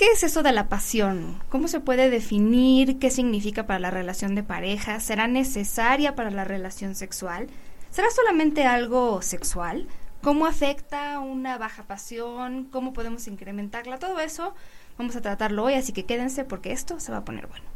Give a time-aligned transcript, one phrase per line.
[0.00, 1.42] ¿Qué es eso de la pasión?
[1.50, 2.98] ¿Cómo se puede definir?
[2.98, 4.98] ¿Qué significa para la relación de pareja?
[4.98, 7.48] ¿Será necesaria para la relación sexual?
[7.90, 9.88] ¿Será solamente algo sexual?
[10.22, 12.64] ¿Cómo afecta una baja pasión?
[12.72, 13.98] ¿Cómo podemos incrementarla?
[13.98, 14.54] Todo eso
[14.96, 17.66] vamos a tratarlo hoy, así que quédense porque esto se va a poner bueno.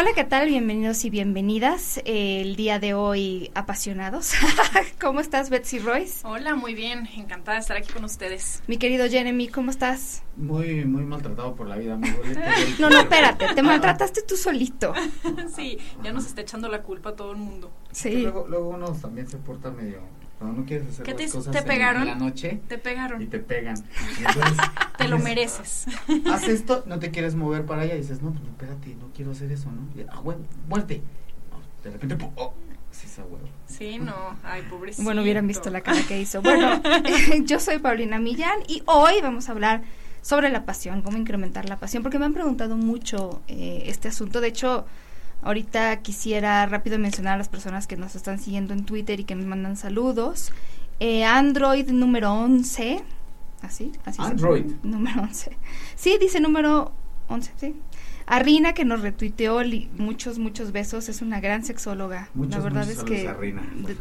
[0.00, 0.46] Hola, ¿qué tal?
[0.46, 2.00] Bienvenidos y bienvenidas.
[2.04, 4.32] el día de hoy, apasionados.
[5.00, 6.24] ¿Cómo estás, Betsy Royce?
[6.24, 7.08] Hola, muy bien.
[7.16, 8.62] Encantada de estar aquí con ustedes.
[8.68, 10.22] Mi querido Jeremy, ¿cómo estás?
[10.36, 12.16] Muy, muy maltratado por la vida, amigo.
[12.78, 13.52] no, no, espérate.
[13.56, 14.94] Te maltrataste tú solito.
[15.56, 17.72] sí, ya nos está echando la culpa a todo el mundo.
[17.90, 18.22] Sí.
[18.22, 19.98] Luego, luego uno también se porta medio
[20.38, 22.02] cuando no quieres hacer las te, cosas te pegaron?
[22.02, 22.60] En, la noche.
[22.68, 23.20] Te pegaron.
[23.20, 23.76] Y te pegan.
[24.98, 25.86] te lo mereces.
[26.30, 29.32] Haz esto, no te quieres mover para allá y dices, no, pues espérate, no quiero
[29.32, 29.82] hacer eso, ¿no?
[30.00, 31.02] Y, ah, bueno, muerte.
[31.82, 32.54] de repente, oh,
[32.92, 33.48] sí, esa huevo.
[33.66, 35.02] Sí, no, ay, pobrecito.
[35.02, 36.40] Bueno, hubieran visto la cara que hizo.
[36.40, 36.80] Bueno,
[37.44, 39.82] yo soy Paulina Millán y hoy vamos a hablar
[40.22, 44.40] sobre la pasión, cómo incrementar la pasión, porque me han preguntado mucho eh, este asunto.
[44.40, 44.86] De hecho,
[45.42, 49.34] Ahorita quisiera rápido mencionar a las personas que nos están siguiendo en Twitter y que
[49.34, 50.52] nos mandan saludos.
[51.00, 53.02] Eh, Android número 11.
[53.62, 53.92] ¿Así?
[54.04, 54.66] ¿Así Android.
[54.82, 55.56] número 11.
[55.94, 56.92] Sí, dice número
[57.28, 57.74] 11, sí.
[58.26, 59.62] A Rina, que nos retuiteó
[59.96, 62.28] muchos, muchos besos, es una gran sexóloga.
[62.34, 63.96] Muchos, la verdad es que, a Rina, de,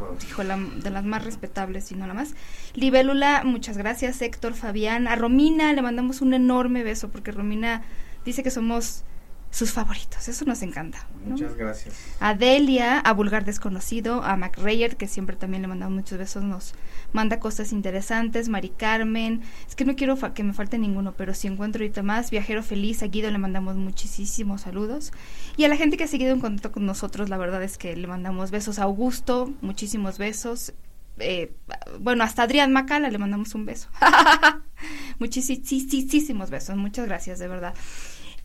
[0.84, 2.34] de las más respetables y no la más.
[2.74, 4.22] Libélula, muchas gracias.
[4.22, 5.08] Héctor, Fabián.
[5.08, 7.84] A Romina le mandamos un enorme beso porque Romina
[8.26, 9.06] dice que somos
[9.52, 10.28] sus favoritos.
[10.28, 11.08] Eso nos encanta.
[11.26, 11.96] Muchas gracias.
[12.20, 16.44] A Delia, a Vulgar Desconocido, a Mac Rayer, que siempre también le mandamos muchos besos,
[16.44, 16.74] nos
[17.14, 18.50] manda cosas interesantes.
[18.50, 22.30] Mari Carmen, es que no quiero que me falte ninguno, pero si encuentro ahorita más.
[22.30, 25.12] Viajero Feliz, a Guido le mandamos muchísimos saludos.
[25.56, 27.96] Y a la gente que ha seguido en contacto con nosotros, la verdad es que
[27.96, 28.80] le mandamos besos.
[28.80, 30.74] A Augusto, muchísimos besos.
[31.20, 31.52] Eh,
[32.00, 33.90] bueno, hasta Adrián Macala le mandamos un beso.
[35.20, 37.74] muchísimos besos, muchas gracias, de verdad.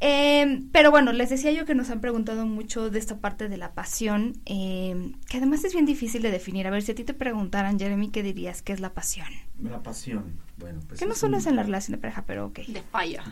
[0.04, 3.56] Eh, pero bueno, les decía yo que nos han preguntado mucho de esta parte de
[3.56, 6.66] la pasión, eh, que además es bien difícil de definir.
[6.66, 9.28] A ver, si a ti te preguntaran, Jeremy, ¿qué dirías que es la pasión?
[9.62, 10.98] La pasión, bueno, pues...
[10.98, 12.58] Que no solo es en la relación de pareja, pero ok.
[12.66, 13.22] De falla.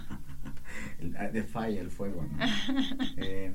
[1.32, 2.38] de falla, el fuego, ¿no?
[3.16, 3.52] eh,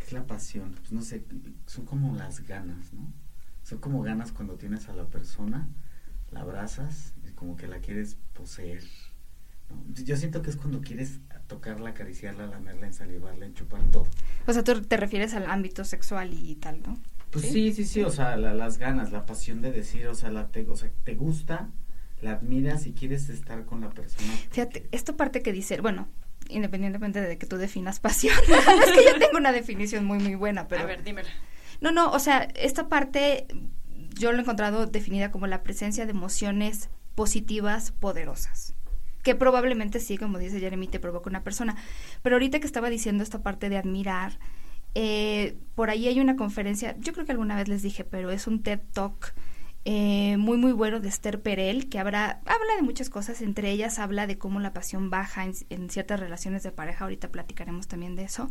[0.00, 0.74] ¿Qué es la pasión?
[0.80, 1.24] Pues no sé,
[1.66, 3.12] son como las ganas, ¿no?
[3.62, 5.68] Son como ganas cuando tienes a la persona,
[6.32, 8.82] la abrazas, y como que la quieres poseer.
[9.94, 14.06] Yo siento que es cuando quieres tocarla, acariciarla, lamerla, ensalivarla, enchupar todo.
[14.46, 16.98] O sea, tú te refieres al ámbito sexual y tal, ¿no?
[17.30, 20.48] Pues sí, sí, sí, o sea, las ganas, la pasión de decir, o sea, la
[20.48, 21.68] te, o sea, te gusta,
[22.22, 24.32] la admiras y quieres estar con la persona.
[24.50, 26.08] Fíjate, esta parte que dice, bueno,
[26.48, 30.68] independientemente de que tú definas pasión, es que yo tengo una definición muy, muy buena,
[30.68, 30.82] pero...
[30.82, 31.28] A ver, dímela.
[31.80, 33.46] No, no, o sea, esta parte
[34.14, 38.74] yo lo he encontrado definida como la presencia de emociones positivas poderosas
[39.22, 41.76] que probablemente sí, como dice Jeremy, te provoca una persona.
[42.22, 44.38] Pero ahorita que estaba diciendo esta parte de admirar,
[44.94, 48.46] eh, por ahí hay una conferencia, yo creo que alguna vez les dije, pero es
[48.46, 49.34] un TED Talk
[49.84, 53.98] eh, muy muy bueno de Esther Perel, que habla, habla de muchas cosas, entre ellas
[53.98, 58.16] habla de cómo la pasión baja en, en ciertas relaciones de pareja, ahorita platicaremos también
[58.16, 58.50] de eso,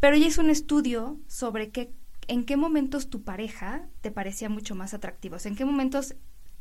[0.00, 1.92] pero ella hizo un estudio sobre qué,
[2.28, 6.14] en qué momentos tu pareja te parecía mucho más atractivo, en qué momentos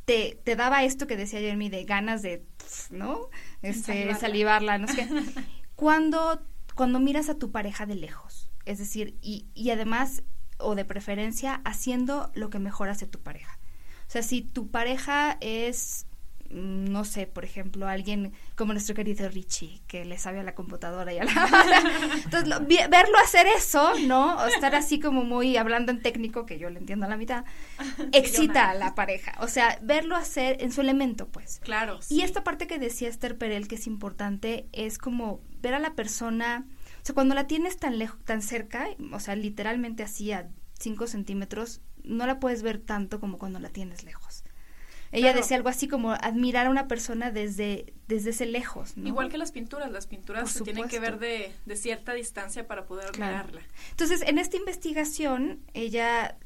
[0.06, 2.46] te, te daba esto que decía Jeremy de ganas de,
[2.90, 3.30] ¿no?
[3.62, 5.08] Este, salivarla, no sé
[5.76, 6.42] cuando,
[6.76, 10.24] cuando miras a tu pareja de lejos, es decir, y, y además,
[10.58, 13.60] o de preferencia, haciendo lo que mejor hace tu pareja.
[14.08, 16.06] O sea, si tu pareja es
[16.50, 21.14] no sé, por ejemplo, alguien como nuestro querido Richie, que le sabe a la computadora
[21.14, 21.32] y a la...
[22.24, 22.60] Entonces,
[22.90, 24.36] verlo hacer eso, ¿no?
[24.38, 27.46] O estar así como muy hablando en técnico, que yo le entiendo a la mitad,
[28.12, 29.34] excita a la pareja.
[29.40, 31.60] O sea, verlo hacer en su elemento, pues.
[31.64, 32.00] Claro.
[32.10, 35.96] Y esta parte que decía Esther Perel, que es importante, es como ver a la
[35.96, 36.66] persona...
[37.02, 41.08] O sea, cuando la tienes tan lejos, tan cerca, o sea, literalmente así a 5
[41.08, 44.44] centímetros, no la puedes ver tanto como cuando la tienes lejos.
[45.14, 48.94] Ella decía algo así como admirar a una persona desde, desde ese lejos.
[48.98, 52.86] Igual que las pinturas, las pinturas se tienen que ver de, de cierta distancia para
[52.86, 53.62] poder admirarla.
[53.92, 56.38] Entonces, en esta investigación, ella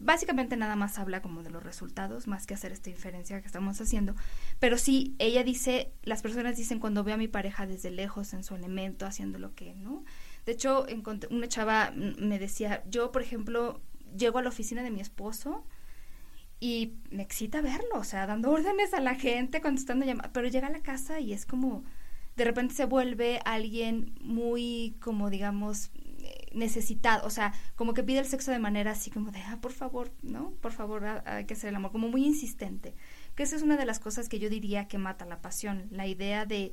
[0.00, 3.80] básicamente nada más habla como de los resultados, más que hacer esta inferencia que estamos
[3.80, 4.14] haciendo,
[4.58, 8.42] Pero sí, ella dice, las personas dicen cuando veo a mi pareja desde lejos en
[8.42, 10.04] su elemento, haciendo lo que, ¿no?
[10.46, 10.86] De hecho,
[11.30, 13.82] una chava me decía, yo, por ejemplo,
[14.16, 15.66] llego a la oficina de mi esposo
[16.60, 20.68] y me excita verlo, o sea, dando órdenes a la gente, contestando llamadas, pero llega
[20.68, 21.82] a la casa y es como,
[22.36, 25.90] de repente se vuelve alguien muy, como digamos,
[26.52, 29.72] necesitado, o sea, como que pide el sexo de manera así como de, ah, por
[29.72, 30.50] favor, ¿no?
[30.60, 32.94] Por favor, hay que hacer el amor, como muy insistente.
[33.34, 36.06] Que esa es una de las cosas que yo diría que mata la pasión, la
[36.06, 36.72] idea de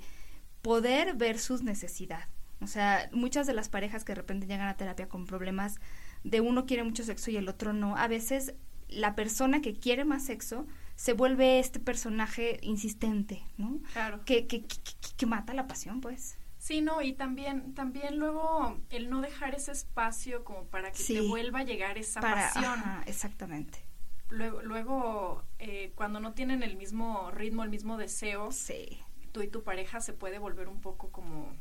[0.62, 2.28] poder versus necesidad.
[2.60, 5.76] O sea, muchas de las parejas que de repente llegan a terapia con problemas
[6.24, 8.56] de uno quiere mucho sexo y el otro no, a veces
[8.90, 13.80] la persona que quiere más sexo se vuelve este personaje insistente, ¿no?
[13.94, 14.26] Claro.
[14.26, 16.38] Que, que, que, mata la pasión, pues.
[16.58, 21.22] Sí, no, y también, también luego el no dejar ese espacio como para que te
[21.22, 22.80] vuelva a llegar esa pasión.
[23.06, 23.80] exactamente.
[24.30, 29.00] Luego, luego eh, cuando no tienen el mismo ritmo, el mismo deseo, sí.
[29.32, 31.56] tú y tu pareja se puede volver un poco como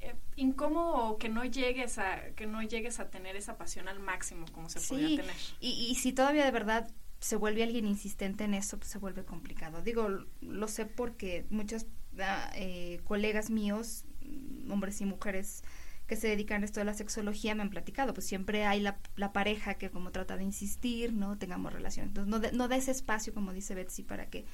[0.00, 4.46] eh, incómodo que no llegues a que no llegues a tener esa pasión al máximo
[4.52, 5.36] como se podría tener.
[5.60, 9.24] Y, y si todavía de verdad se vuelve alguien insistente en eso, pues se vuelve
[9.24, 9.82] complicado.
[9.82, 10.08] Digo,
[10.40, 11.86] lo sé porque muchos
[12.18, 15.62] ah, eh, colegas míos, mm, hombres y mujeres
[16.06, 18.98] que se dedican a esto de la sexología, me han platicado, pues siempre hay la,
[19.14, 21.38] la pareja que como trata de insistir, ¿no?
[21.38, 22.08] Tengamos relación.
[22.08, 24.44] Entonces, no, no da ese espacio, como dice Betsy, para que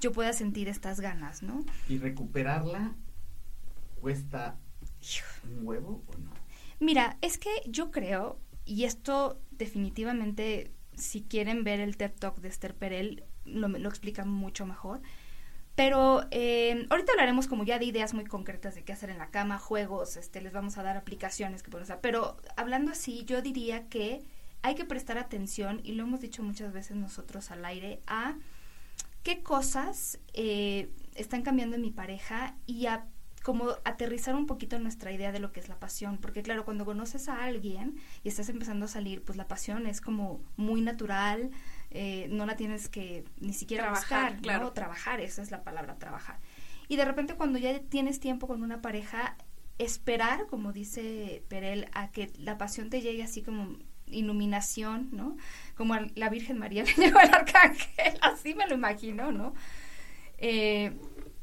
[0.00, 1.64] yo pueda sentir estas ganas, ¿no?
[1.88, 2.94] Y recuperarla
[4.00, 4.58] cuesta
[5.44, 6.30] un huevo o no?
[6.80, 12.48] Mira, es que yo creo, y esto definitivamente si quieren ver el TED Talk de
[12.48, 15.00] Esther Perel, lo, explica mucho mejor.
[15.74, 19.30] Pero eh, ahorita hablaremos como ya de ideas muy concretas de qué hacer en la
[19.30, 22.00] cama, juegos, este, les vamos a dar aplicaciones que pueden usar.
[22.00, 24.22] Pero hablando así, yo diría que
[24.62, 28.36] hay que prestar atención, y lo hemos dicho muchas veces nosotros al aire, a
[29.22, 33.06] qué cosas eh, están cambiando en mi pareja y a
[33.46, 36.84] como aterrizar un poquito nuestra idea de lo que es la pasión, porque claro, cuando
[36.84, 37.94] conoces a alguien
[38.24, 41.52] y estás empezando a salir, pues la pasión es como muy natural,
[41.92, 44.72] eh, no la tienes que ni siquiera trabajar, buscar, claro.
[44.72, 46.40] Trabajar, esa es la palabra, trabajar.
[46.88, 49.36] Y de repente cuando ya tienes tiempo con una pareja,
[49.78, 53.76] esperar, como dice Perel, a que la pasión te llegue así como
[54.08, 55.36] iluminación, ¿no?
[55.76, 59.54] Como a la Virgen María le llegó al arcángel, así me lo imagino, ¿no?
[60.38, 60.96] Eh,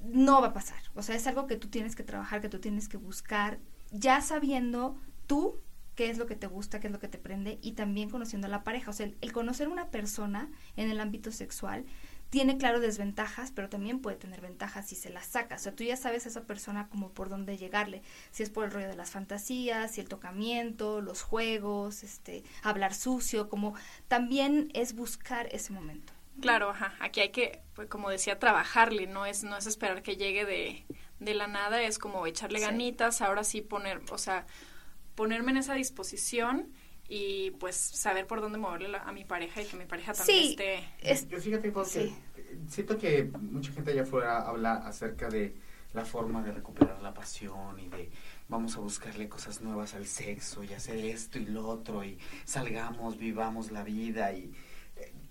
[0.04, 0.80] no va a pasar.
[0.96, 3.60] O sea, es algo que tú tienes que trabajar, que tú tienes que buscar,
[3.92, 4.98] ya sabiendo
[5.28, 5.60] tú
[5.96, 8.48] qué es lo que te gusta, qué es lo que te prende y también conociendo
[8.48, 8.92] a la pareja.
[8.92, 11.86] O sea, el, conocer una persona en el ámbito sexual
[12.30, 15.62] tiene, claro, desventajas, pero también puede tener ventajas si se las sacas.
[15.62, 18.02] O sea, tú ya sabes a esa persona como por dónde llegarle.
[18.32, 22.96] Si es por el rollo de las fantasías, si el tocamiento, los juegos, este, hablar
[22.96, 23.76] sucio, como
[24.08, 26.12] también es buscar ese momento.
[26.42, 26.96] Claro, ajá.
[27.00, 30.86] Aquí hay que, pues, como decía, trabajarle, no es, no es esperar que llegue de,
[31.20, 34.46] de la nada, es como echarle ganitas, ahora sí poner, o sea,
[35.16, 36.74] ponerme en esa disposición
[37.08, 40.84] y pues saber por dónde moverle a mi pareja y que mi pareja también esté.
[41.02, 42.12] Es, Yo fíjate porque
[42.68, 45.56] siento que mucha gente allá afuera habla acerca de
[45.94, 48.10] la forma de recuperar la pasión y de
[48.48, 53.18] vamos a buscarle cosas nuevas al sexo y hacer esto y lo otro y salgamos,
[53.18, 54.52] vivamos la vida y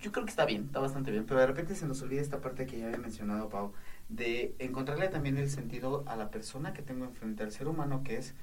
[0.02, 2.40] yo creo que está bien, está bastante bien, pero de repente se nos olvida esta
[2.40, 3.72] parte que ya había mencionado Pau,
[4.08, 8.16] de encontrarle también el sentido a la persona que tengo enfrente, al ser humano que
[8.16, 8.34] es,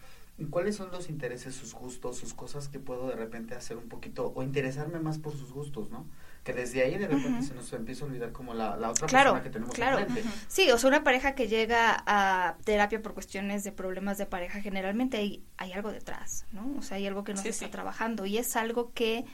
[0.50, 4.32] cuáles son los intereses, sus gustos, sus cosas que puedo de repente hacer un poquito,
[4.34, 6.06] o interesarme más por sus gustos, ¿no?
[6.46, 9.44] Que desde ahí de repente se nos empieza a olvidar como la, la otra persona
[9.44, 10.00] que tenemos claro.
[10.00, 10.30] enfrente.
[10.48, 14.62] Sí, o sea, una pareja que llega a terapia por cuestiones de problemas de pareja,
[14.62, 16.74] generalmente hay, hay algo detrás, ¿no?
[16.78, 19.26] O sea, hay algo que no se está trabajando y es algo que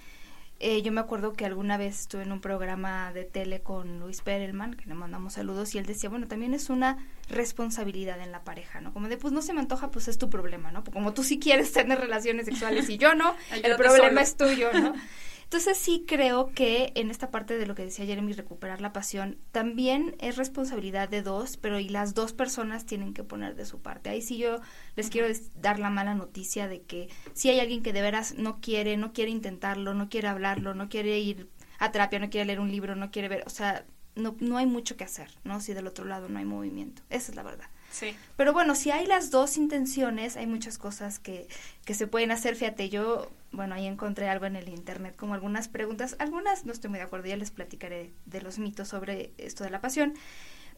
[0.60, 4.22] eh, yo me acuerdo que alguna vez estuve en un programa de tele con Luis
[4.22, 6.98] Perelman, que le mandamos saludos, y él decía, bueno, también es una
[7.30, 8.94] responsabilidad en la pareja, ¿no?
[8.94, 10.84] Como de, pues no se me antoja, pues es tu problema, ¿no?
[10.84, 14.94] Como tú sí quieres tener relaciones sexuales y yo no, el problema es tuyo, ¿no?
[15.46, 19.38] Entonces sí creo que en esta parte de lo que decía Jeremy, recuperar la pasión,
[19.52, 23.80] también es responsabilidad de dos, pero y las dos personas tienen que poner de su
[23.80, 24.10] parte.
[24.10, 24.60] Ahí sí yo
[24.96, 25.28] les quiero
[25.62, 29.14] dar la mala noticia de que si hay alguien que de veras no quiere, no
[29.14, 32.96] quiere intentarlo, no quiere hablarlo, no quiere ir a terapia, no quiere leer un libro,
[32.96, 33.86] no quiere ver, o sea,
[34.16, 35.62] no, no hay mucho que hacer, ¿no?
[35.62, 37.04] Si del otro lado no hay movimiento.
[37.10, 37.70] Esa es la verdad.
[37.96, 38.14] Sí.
[38.36, 41.48] Pero bueno, si hay las dos intenciones, hay muchas cosas que,
[41.86, 42.58] que se pueden hacer.
[42.58, 46.18] Fíjate, yo, bueno, ahí encontré algo en el internet, como algunas preguntas.
[46.20, 49.70] Algunas no estoy muy de acuerdo, ya les platicaré de los mitos sobre esto de
[49.70, 50.14] la pasión.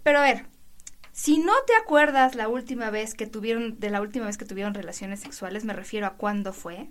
[0.04, 0.46] Pero a ver,
[1.12, 4.76] si no te acuerdas la última vez que tuvieron, de la última vez que tuvieron
[4.76, 6.90] relaciones sexuales, me refiero a cuándo fue.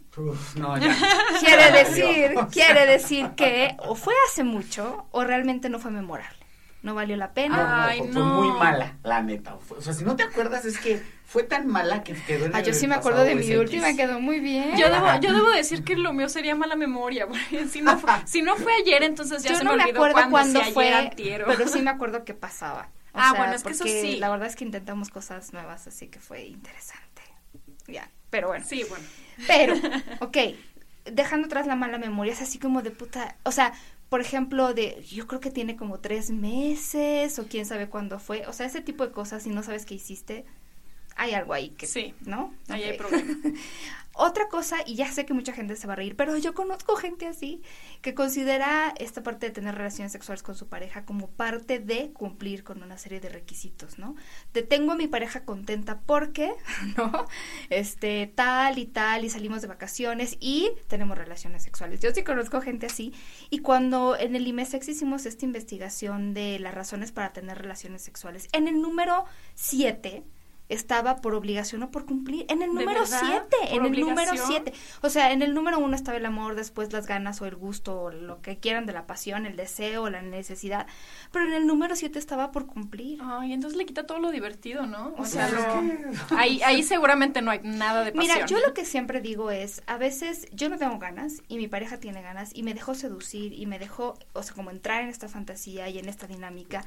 [0.56, 0.96] no, ya.
[1.38, 6.45] Quiere decir, quiere decir que o fue hace mucho o realmente no fue memorable.
[6.86, 7.88] No valió la pena.
[7.88, 8.14] Ay, fue, no.
[8.14, 9.58] fue muy mala, la neta.
[9.58, 12.54] Fue- o sea, si no te acuerdas, es que fue tan mala que quedó en
[12.54, 14.76] Ah, el yo sí me acuerdo de mi última, quedó muy bien.
[14.78, 18.10] Yo debo, yo debo decir que lo mío sería mala memoria, porque si no fue,
[18.24, 20.88] si no fue ayer, entonces ya Yo se no me me acuerdo cuándo, si fue,
[20.92, 21.12] ayer,
[21.46, 22.88] pero sí me acuerdo qué pasaba.
[23.12, 24.16] O Ah, sea, bueno, es que eso sí.
[24.18, 27.22] La verdad es que intentamos cosas nuevas, así que fue interesante.
[27.88, 28.64] Ya, pero bueno.
[28.68, 29.04] Sí, bueno.
[29.46, 29.74] Pero,
[30.20, 30.36] ok,
[31.04, 33.72] dejando atrás la mala memoria, es así como de puta, o sea,
[34.08, 38.46] por ejemplo, de, yo creo que tiene como tres meses, o quién sabe cuándo fue,
[38.46, 40.44] o sea, ese tipo de cosas, si no sabes qué hiciste,
[41.16, 42.14] hay algo ahí que, Sí.
[42.20, 42.54] ¿no?
[42.68, 43.34] Ahí hay problema.
[44.18, 46.96] Otra cosa, y ya sé que mucha gente se va a reír, pero yo conozco
[46.96, 47.60] gente así
[48.00, 52.64] que considera esta parte de tener relaciones sexuales con su pareja como parte de cumplir
[52.64, 54.16] con una serie de requisitos, ¿no?
[54.52, 56.54] Te tengo a mi pareja contenta porque,
[56.96, 57.26] ¿no?
[57.68, 62.00] Este, tal y tal, y salimos de vacaciones y tenemos relaciones sexuales.
[62.00, 63.12] Yo sí conozco gente así,
[63.50, 68.48] y cuando en el IMESEX hicimos esta investigación de las razones para tener relaciones sexuales,
[68.54, 70.24] en el número 7
[70.68, 72.46] estaba por obligación o por cumplir.
[72.48, 73.20] En el ¿De número verdad?
[73.20, 74.62] 7, en ¿Por el número obligación?
[74.64, 74.72] 7.
[75.02, 78.00] O sea, en el número 1 estaba el amor, después las ganas o el gusto
[78.02, 80.86] o lo que quieran de la pasión, el deseo, la necesidad.
[81.32, 83.20] Pero en el número 7 estaba por cumplir.
[83.22, 85.08] Ay, entonces le quita todo lo divertido, ¿no?
[85.16, 88.34] O, O sea, sea, lo- ahí, ahí seguramente no hay nada de pasión.
[88.34, 91.68] Mira, yo lo que siempre digo es, a veces yo no tengo ganas y mi
[91.68, 95.08] pareja tiene ganas y me dejó seducir y me dejó, o sea, como entrar en
[95.10, 96.84] esta fantasía y en esta dinámica,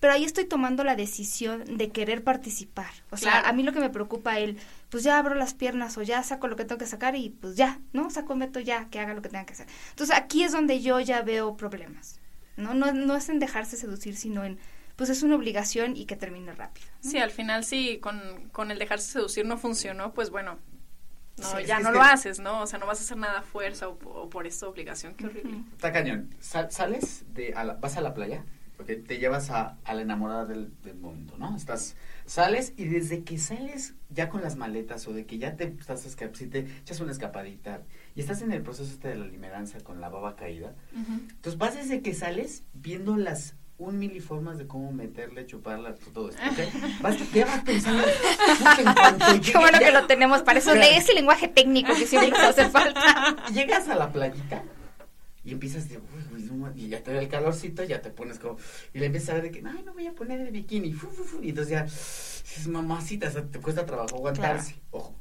[0.00, 2.90] pero ahí estoy tomando la decisión de querer participar.
[3.10, 3.48] O sea, Claro.
[3.48, 4.58] a mí lo que me preocupa él,
[4.90, 7.56] pues ya abro las piernas o ya saco lo que tengo que sacar y pues
[7.56, 8.10] ya, ¿no?
[8.10, 9.66] Saco meto ya, que haga lo que tenga que hacer.
[9.90, 12.20] Entonces aquí es donde yo ya veo problemas,
[12.56, 12.74] ¿no?
[12.74, 14.58] No, no es en dejarse seducir, sino en,
[14.96, 16.86] pues es una obligación y que termine rápido.
[17.02, 17.10] ¿no?
[17.10, 20.58] Sí, al final sí, con, con el dejarse seducir no funcionó, pues bueno,
[21.38, 22.62] no, Sí, ya no que- lo haces, ¿no?
[22.62, 25.26] O sea, no vas a hacer nada a fuerza o, o por esta obligación, qué
[25.26, 25.58] horrible.
[25.72, 26.34] Está cañón.
[26.40, 28.42] Sal- sales, de, a la- vas a la playa,
[28.78, 31.56] ok, te llevas a, a la enamorada del, del mundo, ¿no?
[31.56, 35.64] Estás, sales y desde que sales ya con las maletas o de que ya te
[35.78, 37.82] estás esca- si te echas una escapadita
[38.14, 41.12] y estás en el proceso este de la limeranza con la baba caída, Ujú.
[41.30, 46.30] entonces vas desde que sales viendo las un mil formas de cómo meterle, chuparla, todo
[46.30, 46.82] esto, ¿ok?
[47.02, 51.12] Vas, ya vas pensando, en Qué bueno ya- que lo tenemos para eso, de ese
[51.12, 53.36] lenguaje técnico que siempre nos hace falta.
[53.52, 54.62] Llegas a la playita
[55.46, 58.58] y empiezas de, uy, ma- y ya te da el calorcito, ya te pones como,
[58.92, 61.06] y le empiezas a ver de que, ay, no voy a poner el bikini, fu,
[61.08, 65.14] fu, fu", y entonces ya, es mamacita, o sea, te cuesta trabajo aguantarse, ojo.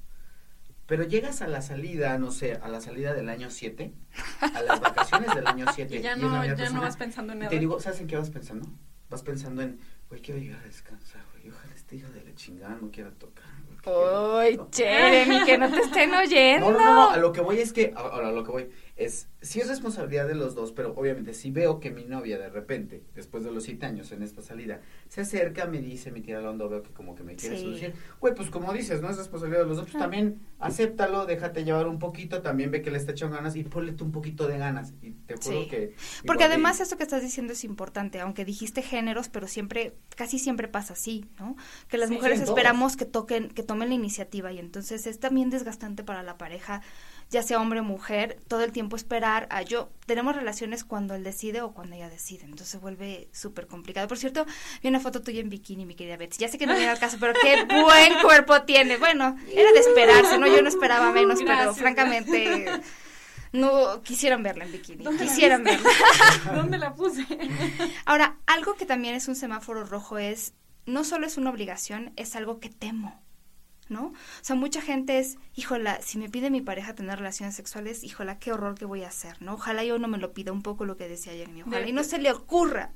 [0.88, 3.94] Pero llegas a la salida, no sé, a la salida del año 7,
[4.42, 5.98] a las vacaciones del año 7.
[5.98, 7.50] Y ya no, ya no vas pensando en nada.
[7.50, 8.68] te digo, ¿sabes en qué vas pensando?
[9.10, 9.80] Vas pensando en,
[10.10, 13.46] güey, quiero llegar a descansar, güey, ojalá este hijo de la chingada no quiera tocar.
[13.88, 14.68] Uy, no".
[14.74, 16.72] Jeremy, que no te estén oyendo.
[16.72, 19.28] No, no, no, a lo que voy es que, ahora a lo que voy es,
[19.42, 23.04] sí es responsabilidad de los dos, pero obviamente si veo que mi novia de repente,
[23.14, 26.50] después de los siete años en esta salida, se acerca, me dice, me tira la
[26.52, 27.64] onda, veo que como que me quiere Sí.
[27.64, 30.00] seducir, güey, pues como dices, no es responsabilidad de los dos, pues Ah.
[30.00, 33.92] también acéptalo, déjate llevar un poquito, también ve que le está echando ganas y ponle
[33.92, 35.68] tú un poquito de ganas, y te juro Sí.
[35.70, 35.94] que...
[36.26, 40.70] Porque además esto que estás diciendo es importante, aunque dijiste géneros, pero siempre, casi siempre
[40.70, 41.58] pasa así, ¿no?
[41.90, 42.50] Que las Sí, mujeres todos.
[42.50, 46.82] esperamos que toquen, que tomen la iniciativa y entonces es también desgastante para la pareja,
[47.30, 51.24] ya sea hombre o mujer, todo el tiempo esperar a yo, tenemos relaciones cuando él
[51.24, 54.08] decide o cuando ella decide, entonces se vuelve súper complicado.
[54.08, 54.46] Por cierto,
[54.82, 57.00] vi una foto tuya en bikini, mi querida Betsy, ya sé que no viene al
[57.00, 58.98] caso, pero qué buen cuerpo tiene.
[58.98, 60.48] Bueno, era de esperarse, ¿no?
[60.48, 61.78] Yo no esperaba menos, pero Gracias.
[61.78, 62.82] francamente...
[63.56, 65.90] No quisieran verla en bikini, ¿Dónde la quisieran verla.
[66.54, 67.26] ¿Dónde la puse?
[68.06, 70.54] Ahora, algo que también es un semáforo rojo es,
[70.86, 73.24] no solo es una obligación, es algo que temo,
[73.90, 74.08] ¿no?
[74.08, 78.40] O sea, mucha gente es, híjola, si me pide mi pareja tener relaciones sexuales, híjola,
[78.40, 79.54] qué horror que voy a hacer, ¿no?
[79.54, 81.94] Ojalá yo no me lo pida un poco lo que decía Jeremy, ojalá De- y
[81.94, 82.92] no se le ocurra.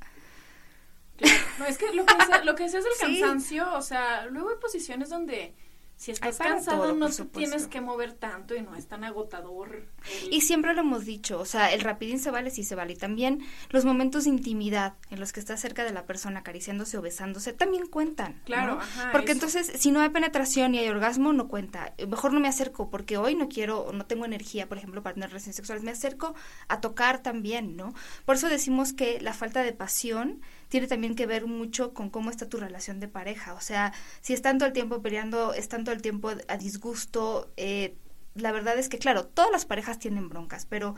[1.17, 1.37] Claro.
[1.59, 3.19] No, es que lo que, decía- lo que del Sí.
[3.19, 5.53] cansancio, o sea, luego hay posiciones donde
[5.99, 9.75] si estás cansado todo, no te tienes que mover tanto y no es tan agotador.
[9.75, 12.93] el- Y siempre lo hemos dicho, o sea, el rapidín se vale, sí se vale.
[12.93, 16.97] Y también los momentos de intimidad en los que estás cerca de la persona acariciándose
[16.97, 18.41] o besándose también cuentan.
[18.45, 18.81] Claro, ¿no?
[18.81, 19.45] ajá, Porque eso.
[19.45, 21.93] entonces, si no hay penetración y hay orgasmo, no cuenta.
[22.07, 25.29] Mejor no me acerco porque hoy no quiero, no tengo energía, por ejemplo, para tener
[25.31, 25.83] relaciones sexuales.
[25.83, 26.33] Me acerco
[26.69, 27.93] a tocar también, ¿no?
[28.23, 32.29] Por eso decimos que la falta de pasión tiene también que ver mucho con cómo
[32.29, 33.53] está tu relación de pareja.
[33.53, 37.97] O sea, si están todo el tiempo peleando, están todo el tiempo a disgusto, eh,
[38.35, 40.95] la verdad es que, claro, todas las parejas tienen broncas, pero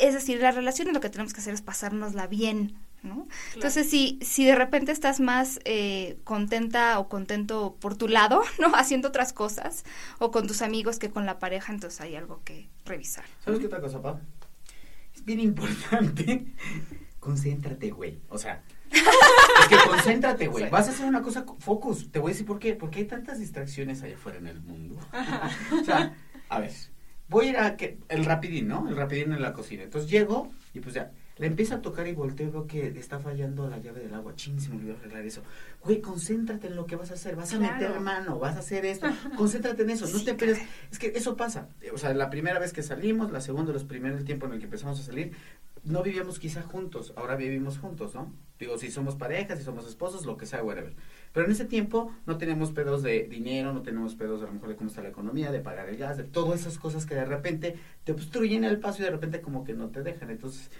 [0.00, 3.28] es decir, la relación lo que tenemos que hacer es pasárnosla bien, ¿no?
[3.54, 8.74] Entonces, si, si de repente estás más eh, contenta o contento por tu lado, ¿no?
[8.74, 9.84] Haciendo otras cosas,
[10.18, 13.24] o con tus amigos que con la pareja, entonces hay algo que revisar.
[13.44, 14.20] ¿Sabes qué otra cosa, Pau?
[15.14, 16.46] Es bien importante.
[17.20, 18.20] Concéntrate, güey.
[18.28, 18.62] O sea,
[18.94, 20.68] es que concéntrate, güey.
[20.70, 22.10] Vas a hacer una cosa, focus.
[22.10, 22.74] Te voy a decir por qué.
[22.74, 24.98] Porque hay tantas distracciones allá afuera en el mundo.
[25.80, 26.14] o sea,
[26.48, 26.72] a ver,
[27.28, 28.88] voy a ir a que, el rapidín, ¿no?
[28.88, 29.82] El rapidín en la cocina.
[29.82, 33.18] Entonces llego y pues ya, le empiezo a tocar y volteo y veo que está
[33.18, 34.34] fallando la llave del agua.
[34.36, 35.42] Ching, se me olvidó arreglar eso.
[35.82, 37.34] Güey, concéntrate en lo que vas a hacer.
[37.34, 37.74] Vas a Claro.
[37.74, 39.08] meter mano, vas a hacer esto.
[39.36, 40.06] Concéntrate en eso.
[40.06, 40.56] No te caray.
[40.92, 41.68] Es que eso pasa.
[41.92, 44.58] O sea, la primera vez que salimos, la segunda, los primeros el tiempo en el
[44.60, 45.32] que empezamos a salir,
[45.84, 48.32] no vivíamos quizá juntos, ahora vivimos juntos, ¿no?
[48.58, 50.94] Digo, si somos parejas, si somos esposos, lo que sea, whatever.
[51.32, 54.68] Pero en ese tiempo no teníamos pedos de dinero, no tenemos pedos a lo mejor
[54.68, 57.24] de cómo está la economía, de pagar el gas, de todas esas cosas que de
[57.24, 60.30] repente te obstruyen el paso y de repente como que no te dejan.
[60.30, 60.70] Entonces,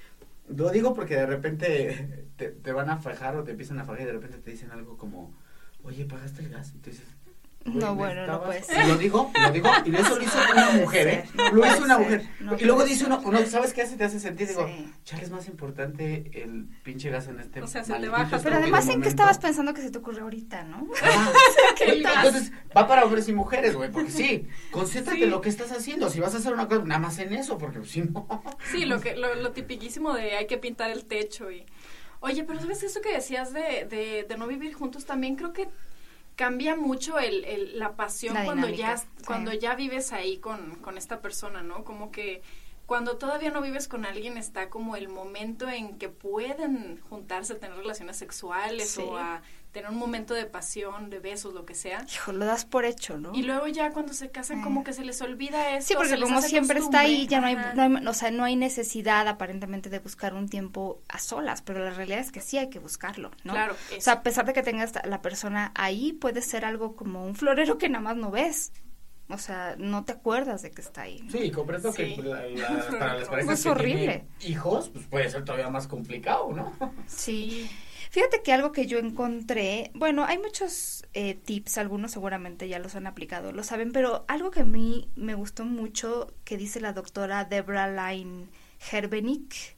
[0.49, 4.03] lo digo porque de repente te, te van a fajar o te empiezan a fajar
[4.03, 5.35] y de repente te dicen algo como,
[5.83, 6.73] oye, ¿pagaste el gas?
[6.75, 7.07] Y tú dices,
[7.65, 8.87] No, bueno, no puede Y ser.
[8.89, 11.25] lo digo, lo digo, y eso lo hizo una mujer, ¿eh?
[11.53, 12.29] Lo hizo una ser, mujer.
[12.41, 13.97] no y luego dice uno, uno, ¿sabes qué hace?
[13.97, 14.93] Te hace sentir, digo, Sí.
[15.05, 18.39] chale, es más importante el pinche gas en este O sea, se baja.
[18.43, 20.89] Pero además, ¿en qué estabas pensando que se te ocurrió ahorita, no?
[21.03, 21.33] Ah.
[21.87, 25.25] Entonces, va para hombres y mujeres, güey, porque sí, concéntrate Sí.
[25.25, 26.11] en lo que estás haciendo.
[26.11, 28.27] Si vas a hacer una cosa, nada más en eso, porque si no.
[28.73, 31.65] Sí, lo que lo, lo tipiquísimo de hay que pintar el techo y
[32.21, 35.69] Oye, pero sabes eso que decías de, de, de no vivir juntos también creo que
[36.37, 39.07] cambia mucho el, el- la pasión La cuando dinámica, ya sí.
[39.27, 41.85] cuando ya vives ahí con, con esta persona, ¿no?
[41.85, 42.43] Como que
[42.87, 47.59] cuando todavía no vives con alguien está como el momento en que pueden juntarse a
[47.59, 49.03] tener relaciones sexuales Sí.
[49.03, 49.43] o a
[49.75, 52.07] tener un momento de pasión, de besos, lo que sea.
[52.11, 53.35] Hijo, lo das por hecho, ¿no?
[53.35, 54.63] Y luego ya cuando se casan Eh.
[54.63, 55.89] como que se les olvida esto.
[55.89, 58.57] Sí, porque como siempre está ahí, ya no hay, no hay- o sea, no hay
[58.57, 62.71] necesidad aparentemente de buscar un tiempo a solas, pero la realidad es que sí hay
[62.71, 63.53] que buscarlo, ¿no?
[63.53, 64.01] Claro, O eso.
[64.01, 67.77] sea, a pesar de que tengas la persona ahí, puede ser algo como un florero
[67.77, 68.73] que nada más no ves.
[69.31, 71.23] O sea, no te acuerdas de que está ahí.
[71.23, 71.33] ¿no?
[71.33, 72.15] Sí, comprendo Sí.
[72.15, 73.99] que la- la- para las parejas Pues que horrible.
[73.99, 76.73] tienen hijos, pues puede ser todavía más complicado, ¿no?
[77.07, 77.69] Sí.
[78.11, 82.95] Fíjate que algo que yo encontré, bueno, hay muchos eh, tips, algunos seguramente ya los
[82.95, 86.93] han aplicado, lo saben, pero algo que a mí me gustó mucho que dice la
[86.93, 88.49] doctora Debra Line
[88.91, 89.77] Herbenik.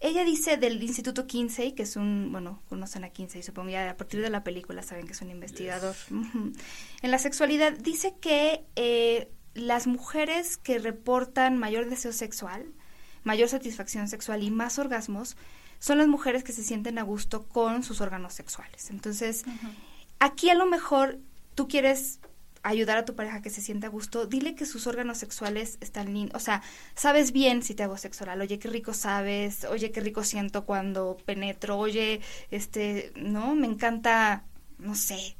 [0.00, 3.96] Ella dice del Instituto Kinsey, que es un, bueno, conocen a Kinsey, supongo ya a
[3.96, 5.94] partir de la película saben que es un investigador.
[6.10, 12.66] En la sexualidad dice que eh, las mujeres que reportan mayor deseo sexual,
[13.22, 15.36] mayor satisfacción sexual y más orgasmos,
[15.82, 18.88] son las mujeres que se sienten a gusto con sus órganos sexuales.
[18.90, 19.42] Entonces,
[20.20, 21.18] aquí a lo mejor
[21.56, 22.20] tú quieres
[22.62, 26.14] ayudar a tu pareja que se sienta a gusto, dile que sus órganos sexuales están
[26.14, 26.62] lindos, o sea,
[26.94, 30.64] sabes bien si te hago sexo oral, oye, qué rico sabes, oye, qué rico siento
[30.64, 32.20] cuando penetro, oye,
[32.52, 34.44] este, no, me encanta,
[34.78, 35.36] no sé,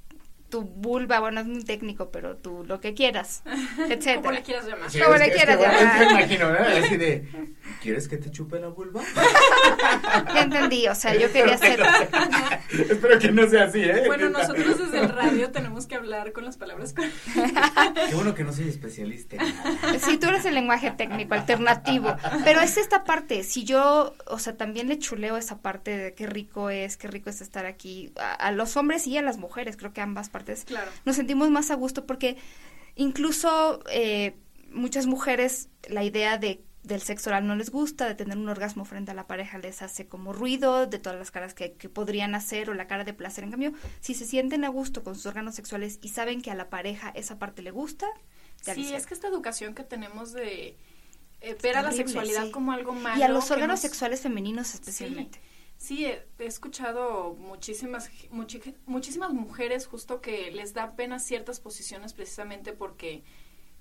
[0.53, 3.43] tu vulva, bueno, es muy técnico, pero tú lo que quieras,
[3.79, 4.17] etcétera.
[4.17, 4.91] Como le quieras llamar.
[4.91, 5.83] Sí, Como le que- es quieras llamar.
[5.83, 6.59] es que me imagino, ¿no?
[6.59, 7.29] Así de,
[7.81, 9.01] ¿quieres que te chupe la vulva?
[10.35, 11.81] Ya entendí, o sea, yo quería hacer...
[12.91, 14.03] Espero que no sea así, ¿eh?
[14.07, 17.71] Bueno, nosotros desde el radio tenemos que hablar con las palabras correctas.
[18.11, 19.37] Qué bueno que no soy especialista.
[20.01, 24.57] Sí, tú eres el lenguaje técnico alternativo, pero es esta parte, si yo, o sea,
[24.57, 28.33] también le chuleo esa parte de qué rico es, qué rico es estar aquí, a,
[28.35, 30.91] a los hombres y a las mujeres, creo que ambas partes Claro.
[31.05, 32.37] nos sentimos más a gusto porque
[32.97, 34.37] incluso eh,
[34.71, 38.85] muchas mujeres la idea de del sexo oral no les gusta, de tener un orgasmo
[38.85, 42.35] frente a la pareja les hace como ruido, de todas las caras que, que podrían
[42.35, 43.45] hacer o la cara de placer.
[43.45, 46.57] En cambio, si se sienten a gusto con sus órganos sexuales y saben que a
[46.57, 48.09] la pareja esa parte le gusta,
[48.65, 50.77] ya Sí, es que esta educación que tenemos de
[51.41, 52.51] eh, ver a la sexualidad sí.
[52.51, 53.17] como algo malo.
[53.17, 55.39] Y a los órganos nos- sexuales femeninos especialmente.
[55.39, 55.45] Sí,
[55.91, 62.73] he, he escuchado muchísimas, muchi- muchísimas mujeres justo que les da pena ciertas posiciones precisamente
[62.73, 63.25] porque,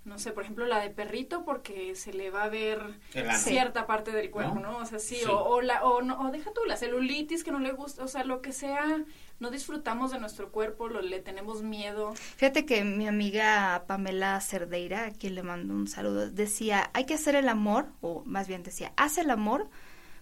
[0.03, 2.99] no sé, por ejemplo, la de perrito porque se le va a ver
[3.37, 4.71] cierta parte del cuerpo, ¿No?
[4.71, 4.77] ¿no?
[4.79, 5.25] O sea, sí, Sí.
[5.29, 8.07] O, o la, o, no, o deja tú la celulitis que no le gusta, o
[8.07, 9.05] sea, lo que sea,
[9.39, 12.13] no disfrutamos de nuestro cuerpo, lo, le tenemos miedo.
[12.15, 17.13] Fíjate que mi amiga Pamela Cerdeira, a quien le mando un saludo, decía, hay que
[17.13, 19.69] hacer el amor, o más bien decía, haz el amor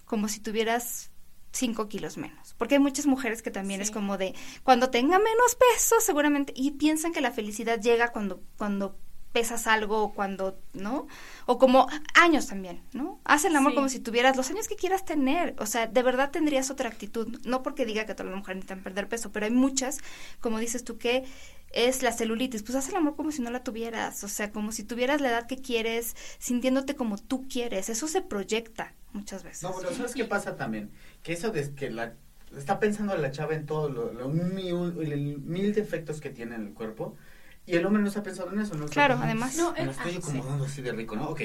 [0.06, 1.12] como si tuvieras
[1.52, 2.54] cinco kilos menos.
[2.58, 3.84] Porque hay muchas mujeres que también Sí.
[3.84, 8.42] es como de, cuando tenga menos peso, seguramente, y piensan que la felicidad llega cuando,
[8.58, 8.98] cuando
[9.32, 11.08] pesas algo cuando, ¿no?
[11.46, 13.20] O como años también, ¿no?
[13.24, 13.76] Haz el amor Sí.
[13.76, 15.56] como si tuvieras los años que quieras tener.
[15.60, 17.40] O sea, de verdad tendrías otra actitud.
[17.46, 20.00] No porque diga que todas las mujeres necesitan perder peso, pero hay muchas,
[20.40, 21.26] como dices tú, que
[21.72, 22.64] es la celulitis.
[22.64, 24.24] Pues haz el amor como si no la tuvieras.
[24.24, 27.90] O sea, como si tuvieras la edad que quieres, sintiéndote como tú quieres.
[27.90, 29.62] Eso se proyecta muchas veces.
[29.64, 30.92] No, bueno, ¿sabes qué pasa también?
[31.22, 32.16] Que eso de que la
[32.58, 36.74] está pensando la chava en todo lo, lo mil, mil defectos que tiene en el
[36.74, 37.16] cuerpo
[37.70, 38.88] y el hombre no está pensando en eso, ¿no?
[38.88, 39.56] Claro, además.
[39.56, 40.18] No, Me lo estoy sí.
[40.18, 41.30] acomodando así de rico, ¿no?
[41.30, 41.42] Ok.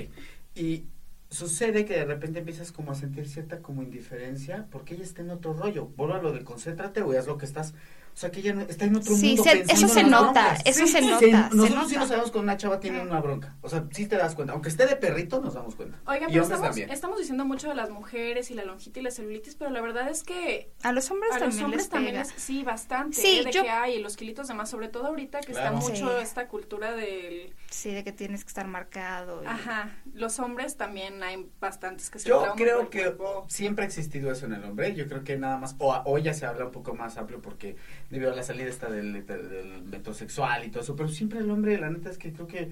[0.55, 0.85] Y
[1.29, 5.29] sucede que de repente empiezas como a sentir cierta como indiferencia porque ella está en
[5.31, 5.87] otro rollo.
[5.97, 7.75] Vuelvo a lo de concéntrate o haz lo que estás
[8.15, 9.43] o sea, que ella no, está en otro sí, mundo.
[9.43, 11.51] Se, eso se nota, eso se nota.
[11.53, 13.57] nosotros sí nos sabemos cuando una chava tiene una bronca.
[13.61, 14.53] O sea, sí te das cuenta.
[14.53, 15.99] Aunque esté de perrito, nos damos cuenta.
[16.07, 19.57] Oiga, pero estamos, estamos, diciendo mucho de las mujeres y la longitud y la celulitis,
[19.57, 20.71] pero la verdad es que.
[20.85, 21.57] A los hombres a también.
[21.57, 23.17] los hombres también es, sí, bastante.
[23.17, 23.45] Sí, ¿eh?
[23.47, 26.93] de que hay los kilitos de más, sobre todo ahorita que está mucho esta cultura
[26.93, 27.53] del.
[27.69, 29.43] Sí, de que tienes que estar marcado.
[29.45, 29.91] Ajá.
[30.13, 33.13] Los hombres también hay bastantes que se Yo creo que
[33.49, 34.95] siempre ha existido eso en el hombre.
[34.95, 35.75] Yo creo que nada más.
[35.81, 37.75] O hoy ya se habla un poco más amplio porque
[38.15, 41.79] debido a la salida esta del, del, metrosexual y todo eso, pero siempre el hombre,
[41.79, 42.71] la neta es que creo que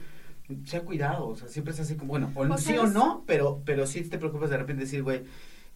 [0.65, 3.61] se ha cuidado, o sea, siempre es así como, bueno, o, sí o no, pero,
[3.65, 5.25] pero sí te preocupas de repente decir, güey,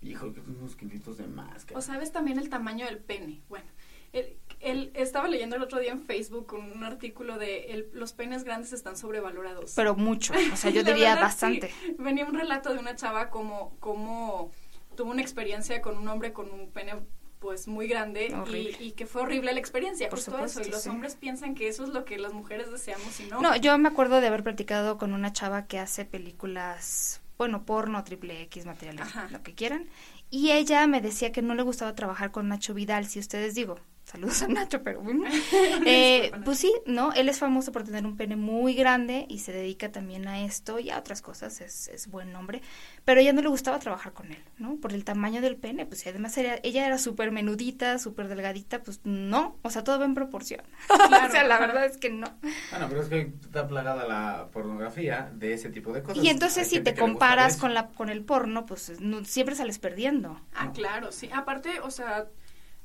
[0.02, 1.66] hijo, que unos kilitos de más.
[1.74, 3.66] O sabes también el tamaño del pene, bueno.
[4.60, 8.72] Él, estaba leyendo el otro día en Facebook un artículo de el, los penes grandes
[8.72, 9.74] están sobrevalorados.
[9.74, 11.70] Pero mucho, o sea, yo diría bastante.
[11.98, 14.50] Venía un relato de una chava como, como
[14.96, 16.94] tuvo una experiencia con un hombre con un pene
[17.38, 18.34] pues muy grande
[18.80, 21.84] y, que fue horrible la experiencia, Por justo eso, y los hombres piensan que eso
[21.84, 23.40] es lo que las mujeres deseamos y no.
[23.40, 28.02] No, yo me acuerdo de haber platicado con una chava que hace películas, bueno, porno,
[28.04, 29.88] triple X, materiales, lo que quieran,
[30.30, 33.78] y ella me decía que no le gustaba trabajar con Nacho Vidal, si ustedes digo,
[34.06, 35.24] saludos a Nacho, pero bueno.
[35.88, 37.12] Eh, pues sí, ¿no?
[37.12, 40.78] Él es famoso por tener un pene muy grande y se dedica también a esto
[40.78, 42.62] y a otras cosas, es, es buen nombre,
[43.04, 44.76] pero a ella no le gustaba trabajar con él, ¿no?
[44.76, 48.82] Por el tamaño del pene, pues y además era, ella era súper menudita, súper delgadita,
[48.82, 50.62] pues no, o sea, todo va en proporción.
[50.90, 52.26] o sea, la verdad es que no.
[52.70, 56.22] Bueno, pero es que está plagada la pornografía de ese tipo de cosas.
[56.22, 58.92] Y entonces si te comparas con, la, con el porno, pues
[59.24, 60.40] siempre sales perdiendo.
[60.54, 61.28] Ah, claro, sí.
[61.32, 62.26] Aparte, o sea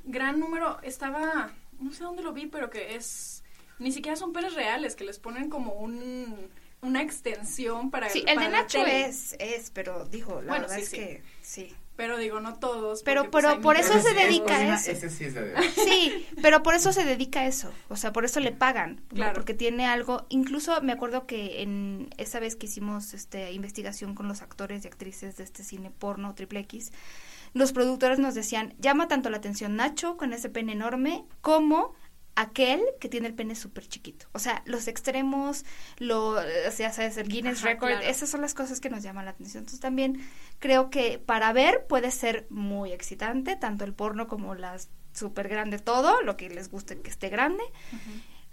[0.03, 3.43] gran número, estaba, no sé dónde lo vi, pero que es,
[3.79, 6.49] ni siquiera son penes reales, que les ponen como un,
[6.81, 11.23] una extensión para Sí, el de Nacho es, es, pero dijo, la verdad es que
[11.41, 11.75] sí.
[11.97, 13.03] Pero digo, no todos.
[13.03, 14.91] Pero, pues, pero por eso se dedica a eso.
[14.91, 15.29] Ese sí,
[15.75, 17.71] sí, pero por eso se dedica a eso.
[17.89, 19.01] O sea, por eso le pagan.
[19.09, 19.33] Claro.
[19.33, 20.25] Porque tiene algo.
[20.29, 24.87] Incluso me acuerdo que en esa vez que hicimos este investigación con los actores y
[24.87, 26.91] actrices de este cine porno triple X,
[27.53, 31.93] los productores nos decían, llama tanto la atención Nacho con ese pene enorme como
[32.35, 34.27] aquel que tiene el pene súper chiquito.
[34.31, 35.65] O sea, los extremos,
[35.97, 39.31] lo, o sea, sabes, el Guinness Record, esas son las cosas que nos llaman la
[39.31, 39.61] atención.
[39.61, 40.21] Entonces también
[40.59, 45.77] creo que para ver puede ser muy excitante, tanto el porno como las súper grande
[45.77, 47.63] todo, lo que les guste que esté grande,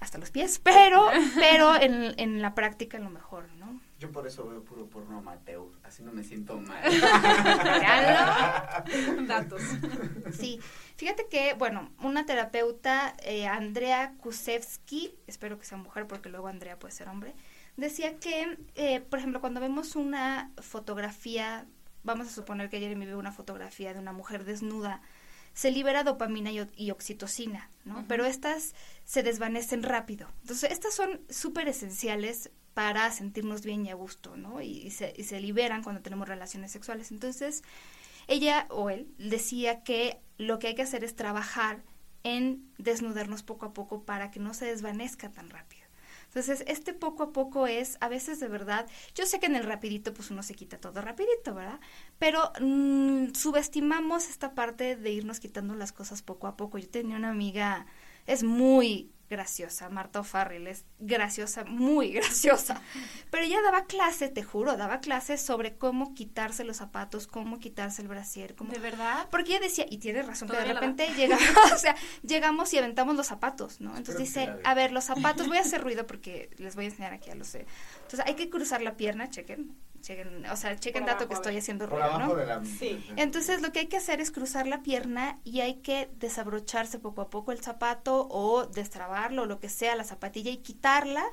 [0.00, 3.80] hasta los pies, pero, pero en, en la práctica lo mejor, ¿no?
[3.98, 6.80] Yo por eso veo puro porno amateur, así no me siento mal.
[9.26, 9.61] Datos.
[10.32, 10.61] Sí,
[10.96, 16.78] fíjate que, bueno, una terapeuta, eh, Andrea Kusevsky, espero que sea mujer porque luego Andrea
[16.78, 17.34] puede ser hombre,
[17.76, 21.66] decía que, eh, por ejemplo, cuando vemos una fotografía,
[22.04, 25.02] vamos a suponer que Jeremy ve una fotografía de una mujer desnuda,
[25.54, 28.04] se libera dopamina y, oxitocina, ¿no?
[28.06, 30.28] Pero estas se desvanecen rápido.
[30.42, 34.62] Entonces, estas son súper esenciales para sentirnos bien y a gusto, ¿no?
[34.62, 37.11] Y, se, liberan cuando tenemos relaciones sexuales.
[37.11, 37.64] Entonces,
[38.29, 41.83] ella o él decía que lo que hay que hacer es trabajar
[42.23, 45.88] en desnudarnos poco a poco para que no se desvanezca tan rápido.
[46.27, 49.64] Entonces, este poco a poco es, a veces de verdad, yo sé que en el
[49.64, 51.81] rapidito pues uno se quita todo rapidito, ¿verdad?
[52.21, 56.79] Pero mm, subestimamos esta parte de irnos quitando las cosas poco a poco.
[56.79, 57.87] Yo tenía una amiga,
[58.27, 62.81] es muy graciosa, Marta O'Farrell es graciosa, muy graciosa,
[63.31, 68.03] pero ella daba clase, te juro, daba clase sobre cómo quitarse los zapatos, cómo quitarse
[68.03, 68.73] el brasier, cómo...
[68.73, 69.29] ¿De verdad?
[69.31, 71.43] Porque ella decía, y tiene razón, que de repente llegamos,
[71.75, 73.97] o sea, llegamos y aventamos los zapatos, ¿no?
[73.97, 77.12] Entonces dice, a ver, los zapatos, voy a hacer ruido porque les voy a enseñar
[77.12, 77.55] aquí a los...
[77.55, 79.77] Entonces hay que cruzar la pierna, chequen,
[80.09, 82.64] chequen, o sea, chequen dato que estoy haciendo ruido, ¿no?
[82.64, 83.05] sí.
[83.16, 87.21] Entonces lo que hay que hacer es cruzar la pierna y hay que desabrocharse poco
[87.21, 91.25] a poco el zapato o destrabarlo o lo que sea, la zapatilla y quitarla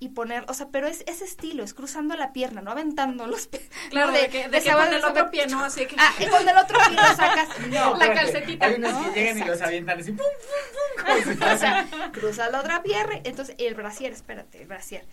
[0.00, 3.46] y poner, o sea, pero es ese estilo, es cruzando la pierna, no aventando los
[3.46, 3.62] pies.
[3.90, 5.64] Claro, de, que, de, con el otro pie, ¿no?
[5.64, 5.96] Así que...
[5.98, 7.96] Ah, y con el otro pie lo sacas, no.
[7.96, 8.66] La calcetita.
[8.66, 10.26] Hay unos que llegan y los avientan así, pum,
[11.06, 11.48] pum, pum.
[11.54, 15.06] o sea, cruza la otra pierna, entonces el brasier, espérate, el brasier.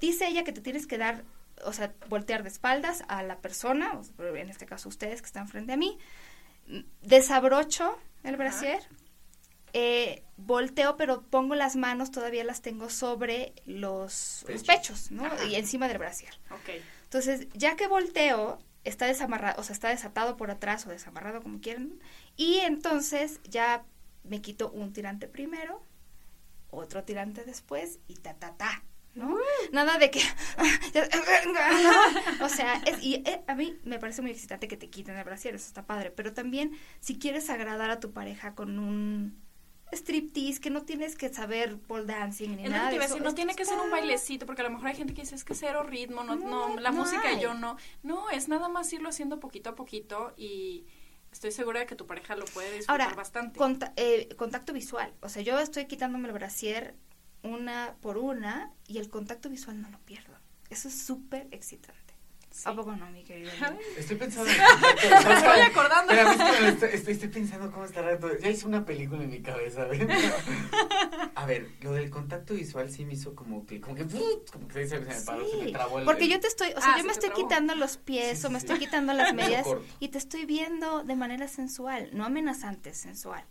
[0.00, 1.24] Dice ella que te tienes que dar
[1.62, 5.72] o sea, voltear de espaldas a la persona, en este caso ustedes que están frente
[5.72, 5.98] a mí,
[7.02, 8.82] desabrocho el brasier,
[9.72, 15.28] eh, volteo, pero pongo las manos, todavía las tengo sobre los, pechos, ¿no?
[15.48, 16.32] Y encima del brasier.
[16.62, 16.82] Okay.
[17.04, 21.60] Entonces, ya que volteo, está desamarrado, o sea, está desatado por atrás o desamarrado como
[21.60, 21.98] quieran,
[22.36, 23.84] y entonces ya
[24.22, 25.82] me quito un tirante primero,
[26.70, 28.84] otro tirante después y ta ta ta,
[29.14, 29.36] ¿no?
[29.72, 30.20] Nada de que...
[32.40, 35.24] o sea, es, y eh, a mí me parece muy excitante que te quiten el
[35.24, 39.42] brasier, eso está padre, pero también si quieres agradar a tu pareja con un
[39.92, 43.06] striptease, que no tienes que saber pole dancing ni nada que te de iba a
[43.06, 43.14] eso.
[43.14, 45.36] decir, no tiene que ser un bailecito, porque a lo mejor hay gente que dice,
[45.36, 47.40] es que cero ritmo, no, no, No, la no música hay.
[47.40, 47.76] yo no.
[48.02, 50.86] No, es nada más irlo haciendo poquito a poquito y
[51.30, 53.58] estoy segura de que tu pareja lo puede disfrutar Ahora, bastante.
[53.96, 55.12] eh, contacto visual.
[55.20, 56.96] O sea, yo estoy quitándome el brasier
[57.44, 60.34] una por una y el contacto visual no lo pierdo.
[60.70, 62.02] Eso es súper excitante.
[62.50, 62.62] Sí.
[62.66, 63.50] ¿A poco no, mi querida?
[63.98, 64.48] Estoy pensando.
[64.48, 66.12] Me estoy acordando.
[66.14, 68.38] Pero estoy, estoy, estoy pensando cómo estará todo.
[68.38, 70.06] Ya hice una película en mi cabeza, ¿ves?
[71.34, 74.06] A ver, lo del contacto visual sí me hizo como que, como que,
[74.52, 76.04] como que se, me paró, se me trabó el.
[76.04, 77.42] porque yo te estoy, o sea, Ah, yo se me estoy trabó.
[77.48, 79.66] quitando los pies Sí, o me sí, estoy quitando las medias
[79.98, 83.44] y te estoy viendo de manera sensual, no amenazante, sensual.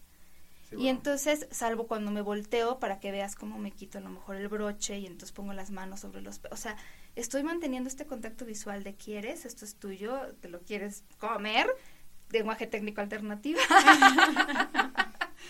[0.73, 0.89] Sí, Y bueno.
[0.97, 4.47] entonces, salvo cuando me volteo para que veas cómo me quito a lo mejor el
[4.47, 6.39] broche y entonces pongo las manos sobre los...
[6.39, 6.75] pe- O sea,
[7.15, 11.67] estoy manteniendo este contacto visual de quieres, esto es tuyo, te lo quieres comer,
[12.31, 13.59] lenguaje técnico alternativo.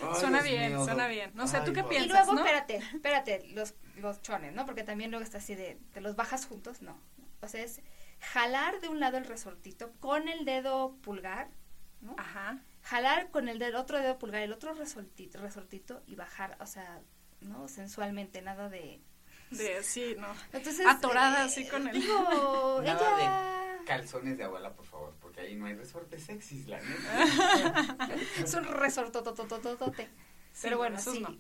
[0.01, 1.31] Ay, Suena Dios bien, mío, suena bien.
[1.36, 2.09] No sé, ¿tú Ay, qué doc- y piensas?
[2.25, 2.39] luego, no?
[2.45, 4.65] espérate, espérate, los, los chones, ¿no?
[4.65, 6.97] Porque también luego está así de, te los bajas juntos, no.
[7.41, 7.81] O sea, es
[8.19, 11.49] jalar de un lado el resortito con el dedo pulgar,
[12.01, 12.15] ¿no?
[12.17, 12.62] Ajá.
[12.83, 17.01] Jalar con el del otro dedo pulgar, el otro resortito, resortito y bajar, o sea,
[17.41, 17.67] ¿no?
[17.67, 19.01] Sensualmente, nada de...
[19.51, 20.27] De, sí, no.
[20.51, 23.83] Entonces, Atorada eh, así con el- Digo, Nada ella...
[23.85, 28.07] Calzones de abuela, por favor, porque ahí no hay resortes sexys, la neta.
[28.43, 30.09] Es un resortototototote.
[30.53, 31.19] Sí, Pero bueno, esos sí.
[31.19, 31.35] no.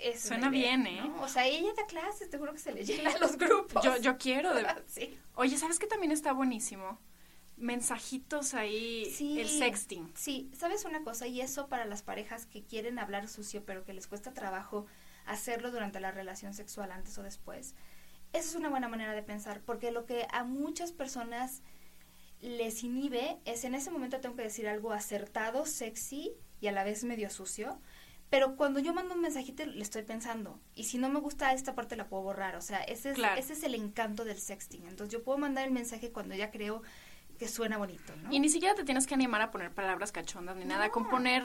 [0.00, 1.00] es Suena idea, bien, ¿eh?
[1.04, 1.20] ¿no?
[1.22, 3.84] O sea, ella da clases, te juro que se le llena a los grupos.
[3.84, 4.54] Yo, yo quiero.
[4.54, 4.64] De...
[4.86, 5.18] Sí.
[5.34, 6.98] Oye, ¿sabes qué también está buenísimo?
[7.56, 9.40] Mensajitos ahí, Sí.
[9.40, 10.12] el sexting.
[10.14, 11.26] Sí, ¿sabes una cosa?
[11.26, 14.86] Y eso para las parejas que quieren hablar sucio, pero que les cuesta trabajo
[15.24, 17.74] hacerlo durante la relación sexual, antes o después.
[18.34, 21.62] Esa es una buena manera de pensar, porque lo que a muchas personas
[22.42, 26.84] les inhibe es en ese momento tengo que decir algo acertado, sexy y a la
[26.84, 27.80] vez medio sucio.
[28.28, 30.60] Pero cuando yo mando un mensajito le estoy pensando.
[30.74, 32.56] Y si no me gusta esta parte la puedo borrar.
[32.56, 33.40] O sea, ese es, Claro.
[33.40, 34.84] ese es el encanto del sexting.
[34.88, 36.82] Entonces yo puedo mandar el mensaje cuando ya creo
[37.36, 38.32] que suena bonito, ¿no?
[38.32, 40.86] Y ni siquiera te tienes que animar a poner palabras cachondas ni nada.
[40.86, 40.92] No.
[40.92, 41.42] Con poner,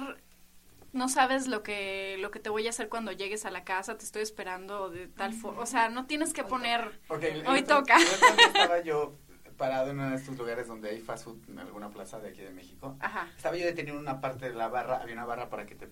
[0.93, 3.97] no sabes lo que, lo que te voy a hacer cuando llegues a la casa,
[3.97, 5.61] te estoy esperando de tal forma.
[5.61, 6.99] O sea, no tienes que poner,
[7.47, 7.97] hoy toca.
[7.99, 9.17] estaba yo
[9.57, 12.41] parado en uno de estos lugares donde hay fast food en alguna plaza de aquí
[12.41, 12.97] de México.
[12.99, 13.29] Ajá.
[13.35, 15.89] Estaba yo detenido en una parte de la barra, había una barra para que te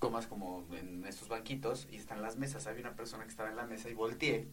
[0.00, 2.66] comas como en estos banquitos y están las mesas.
[2.66, 4.48] Había una persona que estaba en la mesa y volteé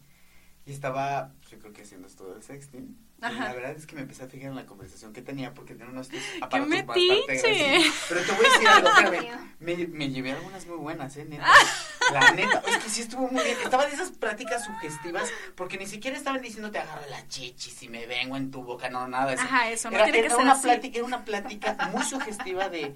[0.68, 2.96] y estaba, yo creo que haciendo esto del sexting.
[3.22, 3.46] Ajá.
[3.46, 5.92] la verdad es que me empecé a fijar en la conversación que tenía porque tenía
[5.92, 6.10] unos
[6.42, 7.26] aparatos metiche!
[7.28, 7.92] bastante.
[8.10, 8.90] Pero te voy a decir algo.
[9.60, 11.46] Me, me llevé algunas muy buenas, eh, neta.
[12.14, 13.58] La neta, es que sí estuvo muy bien.
[13.64, 17.90] Estaba de esas prácticas sugestivas, porque ni siquiera estaban diciendo te agarro la chichis y
[17.90, 19.34] me vengo en tu boca, no, nada.
[19.34, 20.64] Ajá, eso, no era, tiene que era ser una así.
[20.64, 22.96] Plática, era una plática muy sugestiva de...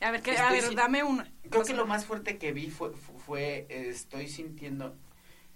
[0.00, 1.30] A ver, que, a ver, si- dame una.
[1.50, 4.96] Creo que lo más fuerte que vi fue, fu- fue, eh, estoy sintiendo,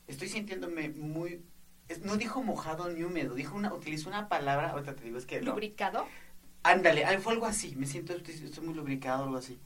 [0.06, 1.42] estoy sintiéndome muy...
[1.88, 5.26] es- no dijo mojado ni húmedo, dijo una, utilizó una palabra, ahorita te digo, es
[5.26, 5.40] que...
[5.40, 6.06] no, lubricado.
[6.62, 9.58] Ándale, fue algo así, me siento, estoy, muy lubricado, algo así.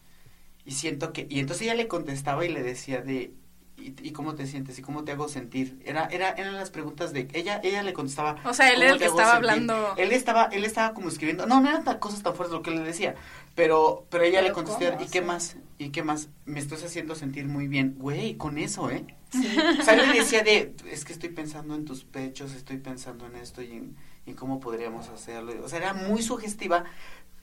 [0.64, 3.34] Y siento que, y entonces ella le contestaba y le decía de,
[3.76, 4.78] ¿y, y cómo te sientes?
[4.78, 5.82] ¿Y cómo te hago sentir?
[5.84, 8.36] Era, era, eran las preguntas de, ella, ella le contestaba.
[8.44, 9.50] O sea, él ¿cómo era el que estaba sentir?
[9.50, 9.94] hablando.
[9.96, 12.70] Él estaba, él estaba como escribiendo, no, no eran tan cosas tan fuertes lo que
[12.70, 13.16] le decía,
[13.56, 15.02] pero, pero ella Pero le contestaba.
[15.02, 15.56] ¿y qué más?
[15.78, 16.28] ¿Y qué más?
[16.44, 19.04] Me estás haciendo sentir muy bien, güey, con eso, ¿eh?
[19.32, 19.56] Sí.
[19.80, 23.36] O sea, le decía de, es que estoy pensando en tus pechos, estoy pensando en
[23.36, 25.54] esto y en, y en cómo podríamos hacerlo.
[25.64, 26.84] O sea, era muy sugestiva,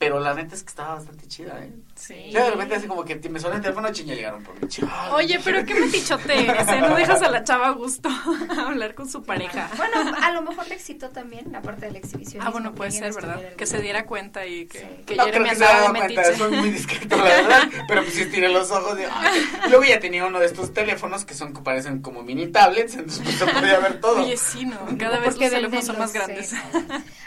[0.00, 1.70] pero la neta es que estaba bastante chida, ¿eh?
[1.94, 2.30] Sí.
[2.30, 4.66] Yo de repente así como que me suena el teléfono, chinga, llegaron por mí.
[4.66, 4.90] Chale.
[5.12, 6.80] Oye, pero qué metichote eres, ¿eh?
[6.80, 9.68] No dejas a la chava a gusto a hablar con su pareja.
[9.76, 12.42] Bueno, a lo mejor le excitó también la parte del exhibición.
[12.46, 13.42] Ah, bueno, puede ser, ¿verdad?
[13.58, 14.86] Que se diera cuenta y que, Sí.
[15.04, 16.38] que no, Jeremy creo que se andaba de daba cuenta, metiche.
[16.38, 19.04] soy muy discreto, la verdad, pero pues sí estiré los ojos de.
[19.04, 22.94] Y Luego ya tenía uno de estos teléfonos que son, que parecen como mini tablets,
[22.94, 24.22] entonces pues, se podía ver todo.
[24.22, 24.78] Oye, sí, ¿no?
[24.98, 26.54] Cada vez Porque los teléfonos son más grandes.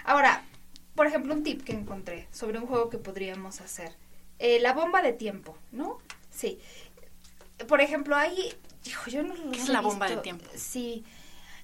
[0.06, 0.42] Ahora,
[0.96, 3.94] por ejemplo, un tip que encontré sobre un juego que podríamos hacer.
[4.40, 6.00] Eh, la bomba de tiempo, ¿no?
[6.32, 6.60] Sí.
[7.68, 8.54] Por ejemplo, hay...
[8.86, 10.46] Hijo, yo no lo ¿Qué es la bomba de tiempo?
[10.56, 11.04] Sí.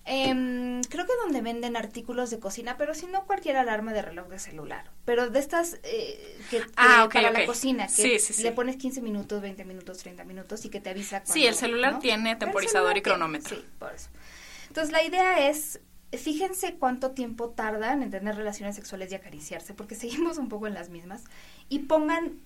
[0.06, 4.28] Em, creo que donde venden artículos de cocina, pero si no cualquier alarma de reloj
[4.28, 4.90] de celular.
[5.06, 8.44] Pero de estas eh, que, Ah, para la cocina, que Sí, sí, sí.
[8.44, 11.56] le pones 15 minutos, 20 minutos, 30 minutos y que te avisa Sí, cuando, el
[11.56, 12.00] celular ¿no?
[12.00, 13.58] tiene temporizador y tiene- cronómetro.
[13.58, 14.10] Sí, por eso.
[14.70, 15.80] Entonces la idea es,
[16.18, 20.74] fíjense cuánto tiempo tardan en tener relaciones sexuales y acariciarse, porque seguimos un poco en
[20.74, 21.24] las mismas,
[21.68, 22.40] y pongan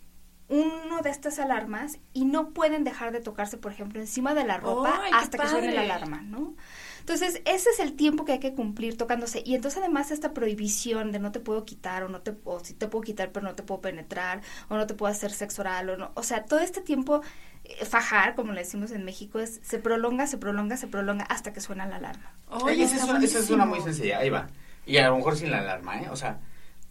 [0.50, 4.58] uno de estas alarmas y no pueden dejar de tocarse, por ejemplo, encima de la
[4.58, 6.56] ropa ¡Ay, qué hasta que suene la alarma, ¿no?
[7.04, 9.44] Entonces, ese es el tiempo que hay que cumplir tocándose.
[9.46, 12.74] Y entonces, además, esta prohibición de no te puedo quitar, o no te, o si
[12.76, 15.90] te puedo quitar, pero no te puedo penetrar, o no te puedo hacer sexo oral,
[15.90, 16.12] o no.
[16.16, 17.22] O sea, todo este tiempo,
[17.66, 21.52] eh, fajar, como le decimos en México, es se prolonga, se prolonga, se prolonga hasta
[21.52, 22.32] que suena la alarma.
[22.48, 24.48] Oye, esa es, una, esa es una muy sencilla, ahí va.
[24.86, 26.08] Y a lo mejor sin la alarma, ¿eh?
[26.10, 26.40] O sea,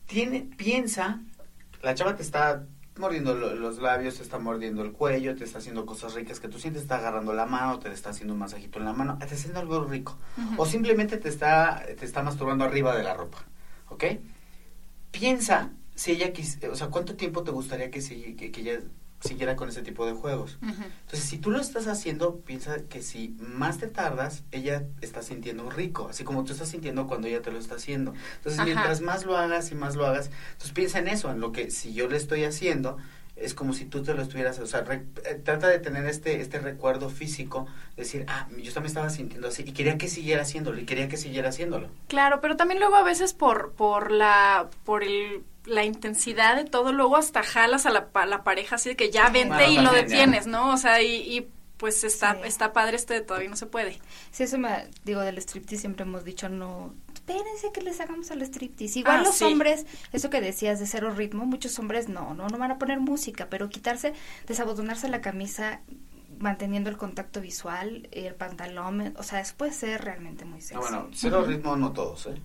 [0.05, 1.21] tiene, piensa,
[1.81, 5.87] la chava te está mordiendo los labios, te está mordiendo el cuello, te está haciendo
[5.87, 8.79] cosas ricas que tú sientes, te está agarrando la mano, te está haciendo un masajito
[8.79, 10.17] en la mano, te está haciendo algo rico.
[10.57, 13.45] O simplemente te está, te está masturbando arriba de la ropa,
[13.89, 14.05] ¿ok?
[15.11, 18.01] Piensa si ella quis, o sea, ¿cuánto tiempo te gustaría que,
[18.37, 18.81] que, que ella
[19.23, 20.59] siguiera con ese tipo de juegos.
[20.63, 25.71] Entonces, si tú lo estás haciendo, piensa que si más te tardas, ella está sintiendo
[25.71, 28.15] rico, así como tú estás sintiendo cuando ella te lo está haciendo.
[28.37, 31.53] Entonces, mientras más lo hagas y más lo hagas, entonces piensa en eso, en lo
[31.53, 32.99] que si yo le estoy haciendo,
[33.43, 36.61] es como si tú te lo estuvieras, o sea, eh, trata de tener este, este
[36.61, 40.87] recuerdo físico, decir, ah, yo también estaba sintiendo así y quería que siguiera haciéndolo y
[40.87, 41.89] quería que siguiera haciéndolo.
[42.09, 46.93] Claro, pero también luego a veces por, por la, por el la intensidad de todo,
[46.93, 50.47] luego hasta jalas a la, la pareja así de que ya vente y lo detienes,
[50.47, 50.73] ¿no?
[50.73, 53.99] O sea, y, pues está, está padre este todavía no se puede.
[54.31, 56.95] Sí, eso me, digo, del striptease siempre hemos dicho, no,
[57.37, 59.01] espérense que les hagamos al striptease.
[59.01, 62.59] Igual ah, los hombres, eso que decías de cero ritmo, muchos hombres no, no, no
[62.59, 64.13] van a poner música, pero quitarse,
[64.47, 65.81] desabotonarse la camisa
[66.39, 70.75] manteniendo el contacto visual, el pantalón, o sea, eso puede ser realmente muy sexy.
[70.75, 72.41] No, bueno, cero ritmo no todos, ¿eh?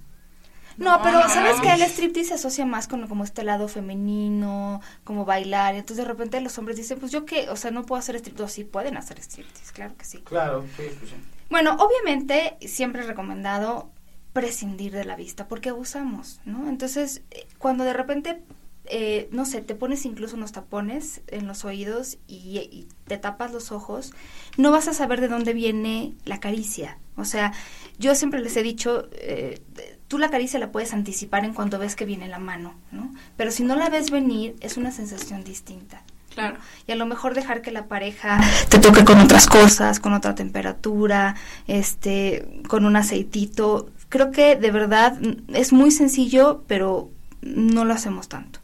[0.78, 5.26] No, pero ¿sabes que El striptease se asocia más con como este lado femenino, como
[5.26, 5.74] bailar.
[5.74, 8.16] Y entonces de repente los hombres dicen, pues yo qué, o sea, no puedo hacer
[8.16, 8.54] striptease.
[8.54, 10.20] Sí, pueden hacer striptease, claro que sí.
[10.20, 11.16] Claro, sí, pues sí.
[11.50, 13.90] Bueno, obviamente siempre he recomendado
[14.38, 16.70] prescindir de la vista porque abusamos, ¿no?
[16.70, 18.44] Entonces, eh, cuando de repente
[18.86, 23.72] eh, no sé, te pones incluso unos tapones en los oídos y, te tapas los
[23.72, 24.14] ojos,
[24.58, 27.00] no vas a saber de dónde viene la caricia.
[27.16, 27.52] O sea,
[27.98, 29.60] yo siempre les he dicho, eh,
[30.08, 33.12] tú la caricia la puedes anticipar en cuanto ves que viene la mano, ¿no?
[33.38, 36.04] Pero si no la ves venir, es una sensación distinta.
[36.38, 36.58] Claro.
[36.86, 40.36] Y a lo mejor dejar que la pareja te toque con otras cosas, con otra
[40.36, 43.90] temperatura, este, con un aceitito.
[44.10, 45.18] Creo que de verdad
[45.54, 47.10] es muy sencillo, pero
[47.42, 48.60] no lo hacemos tanto.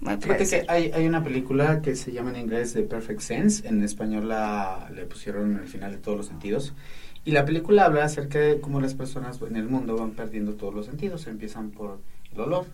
[0.00, 3.82] Fíjate que hay, hay una película que se llama en inglés The Perfect Sense, en
[3.82, 6.72] español la, le pusieron el final de todos los sentidos.
[7.24, 10.72] Y la película habla acerca de cómo las personas en el mundo van perdiendo todos
[10.72, 11.26] los sentidos.
[11.26, 11.98] Empiezan por
[12.32, 12.66] el olor,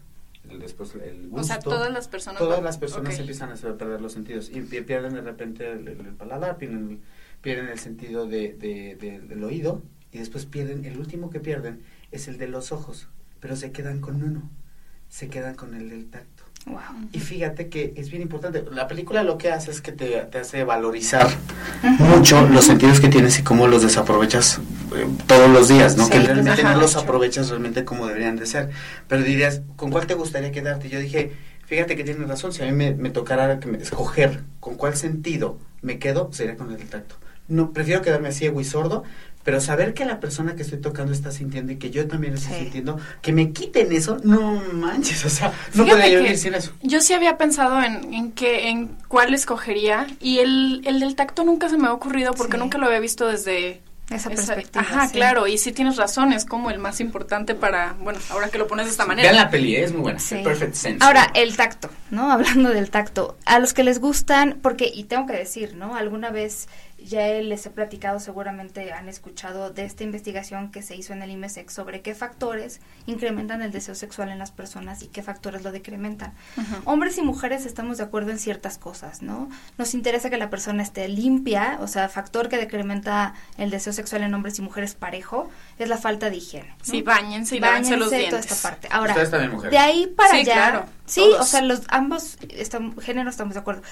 [0.50, 1.40] el, después el gusto.
[1.40, 2.38] O sea, todas las personas.
[2.38, 7.00] Todas las personas empiezan a perder los sentidos y pierden de repente el, paladar, pierden,
[7.40, 8.52] pierden el sentido de,
[9.26, 11.80] del oído y después pierden, el último que pierden
[12.14, 13.08] es el de los ojos,
[13.40, 14.50] pero se quedan con uno,
[15.08, 16.44] se quedan con el del tacto.
[17.12, 18.64] Y fíjate que es bien importante.
[18.72, 21.28] La película lo que hace es que te, hace valorizar
[21.98, 24.60] mucho los sentidos que tienes y cómo los desaprovechas
[24.96, 26.08] eh, todos los días, ¿no?
[26.08, 28.70] que realmente no los aprovechas realmente como deberían de ser.
[29.08, 30.88] Pero dirías, ¿con cuál te gustaría quedarte?
[30.88, 31.32] Yo dije,
[31.66, 32.52] fíjate que tienes razón.
[32.52, 36.56] Si a mí me, me tocara que me, escoger con cuál sentido me quedo, sería
[36.56, 37.16] con el tacto.
[37.46, 39.04] No, prefiero quedarme ciego y sordo,
[39.44, 42.56] pero saber que la persona que estoy tocando está sintiendo y que yo también estoy
[42.56, 46.72] sintiendo, que me quiten eso, no manches, o sea, no podría yo decir eso.
[46.82, 51.44] Yo sí había pensado en, en, que, en cuál escogería y el, el del tacto
[51.44, 54.82] nunca se me ha ocurrido porque nunca lo había visto desde esa perspectiva.
[54.82, 58.58] Ajá, claro, y sí tienes razón, es como el más importante para, bueno, ahora que
[58.58, 59.30] lo pones de esta manera.
[59.30, 61.04] Vean la peli, es muy buena, Perfect Sense.
[61.04, 62.30] Ahora, el tacto, ¿no?
[62.32, 65.96] Hablando del tacto, a los que les gustan, porque, y tengo que decir, ¿no?
[65.96, 71.12] Alguna vez ya les he platicado, seguramente han escuchado de esta investigación que se hizo
[71.12, 75.22] en el IMESEC sobre qué factores incrementan el deseo sexual en las personas y qué
[75.22, 76.34] factores lo decrementan.
[76.84, 79.48] Hombres y mujeres estamos de acuerdo en ciertas cosas, ¿no?
[79.76, 84.22] Nos interesa que la persona esté limpia, o sea, factor que decrementa el deseo sexual
[84.22, 86.74] en hombres y mujeres parejo es la falta de higiene.
[86.82, 88.30] Sí, bañense y lávense los dientes.
[88.30, 88.88] toda esta parte.
[88.90, 92.38] Ahora, de ahí para allá, sí, o sea, los ambos
[93.00, 93.82] géneros estamos de acuerdo.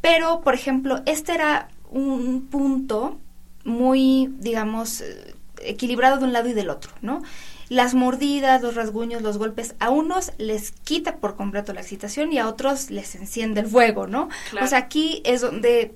[0.00, 3.18] Pero, por ejemplo, este era un punto
[3.64, 7.22] muy, digamos, eh, equilibrado de un lado y del otro, ¿no?
[7.68, 12.38] Las mordidas, los rasguños, los golpes, a unos les quita por completo la excitación y
[12.38, 14.28] a otros les enciende el fuego, ¿no?
[14.60, 15.94] O sea, aquí es donde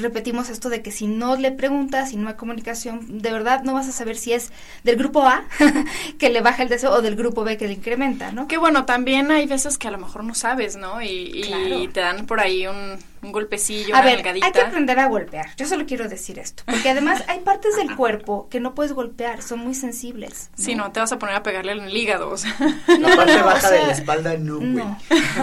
[0.00, 3.74] repetimos esto de que si no le preguntas, si no hay comunicación, de verdad no
[3.74, 4.50] vas a saber si es
[4.82, 5.44] del grupo A
[6.18, 8.48] que le baja el deseo o del grupo B que le incrementa, ¿no?
[8.48, 11.02] Que bueno, también hay veces que a lo mejor no sabes, ¿no?
[11.02, 15.56] Y, te dan por ahí un, golpecillo, a ver, Hay que aprender a golpear.
[15.56, 19.42] Yo solo quiero decir esto, porque además hay partes del cuerpo que no puedes golpear,
[19.42, 20.50] son muy sensibles.
[20.56, 20.64] ¿no?
[20.64, 22.54] Sí, no, te vas a poner a pegarle en el hígado, o sea.
[22.98, 24.98] La parte baja de la espalda no, no.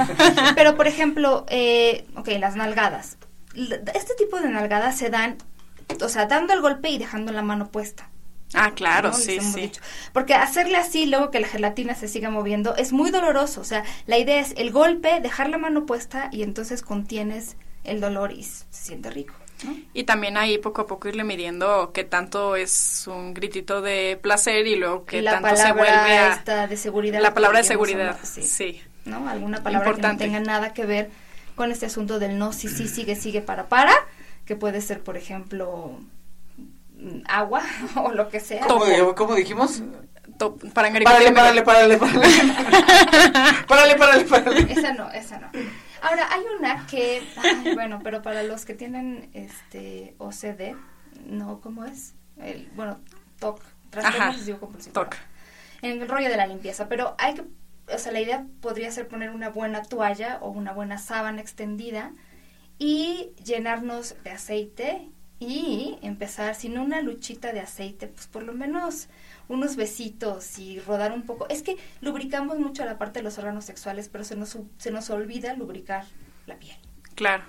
[0.56, 3.18] Pero por ejemplo, eh, ok, las nalgadas
[3.56, 5.38] este tipo de nalgadas se dan,
[6.02, 8.10] o sea, dando el golpe y dejando la mano puesta.
[8.54, 9.62] Ah, claro, sí, sí.
[9.62, 9.82] dicho.
[10.14, 13.62] Porque hacerle así, luego que la gelatina se siga moviendo, es muy doloroso.
[13.62, 18.02] O sea, la idea es el golpe, dejar la mano puesta y entonces contienes el
[18.02, 19.36] dolor y se siente rico.
[19.64, 19.76] ¿no?
[19.94, 24.68] Y también ahí poco a poco irle midiendo qué tanto es un gritito de placer
[24.68, 26.34] y luego qué la tanto se vuelve a...
[26.34, 27.22] esta de seguridad.
[27.22, 28.44] La palabra de seguridad, sí.
[28.44, 28.82] sí.
[29.06, 29.30] ¿no?
[29.30, 30.26] Alguna palabra Importante.
[30.26, 31.10] que no tenga nada que ver
[31.56, 33.94] con este asunto del no, sí, sí, sigue, sigue, para, para,
[34.46, 36.00] que puede ser, por ejemplo,
[36.98, 37.64] mm, agua
[37.96, 38.66] o lo que sea.
[38.68, 38.86] ¿Cómo,
[39.16, 39.84] cómo dijimos?
[40.38, 42.28] To- para Párale, párale, párale, párale.
[43.68, 44.72] párale, párale, párale.
[44.74, 45.52] Esa no, esa no.
[46.02, 50.76] Ahora, hay una que, ay, bueno, pero para los que tienen este OCD,
[51.28, 52.14] no, ¿cómo es?
[52.38, 53.00] El, bueno,
[53.40, 54.94] TOC, trastorno obsesivo compulsivo.
[54.94, 55.16] TOC.
[55.84, 57.44] En el rollo de la limpieza, pero hay que,
[57.94, 62.14] o sea, la idea podría ser poner una buena toalla o una buena sábana extendida
[62.78, 69.08] y llenarnos de aceite y empezar, sin una luchita de aceite, pues por lo menos
[69.48, 71.48] unos besitos y rodar un poco.
[71.50, 75.10] Es que lubricamos mucho la parte de los órganos sexuales, pero se nos, se nos
[75.10, 76.06] olvida lubricar
[76.46, 76.78] la piel.
[77.16, 77.44] Claro.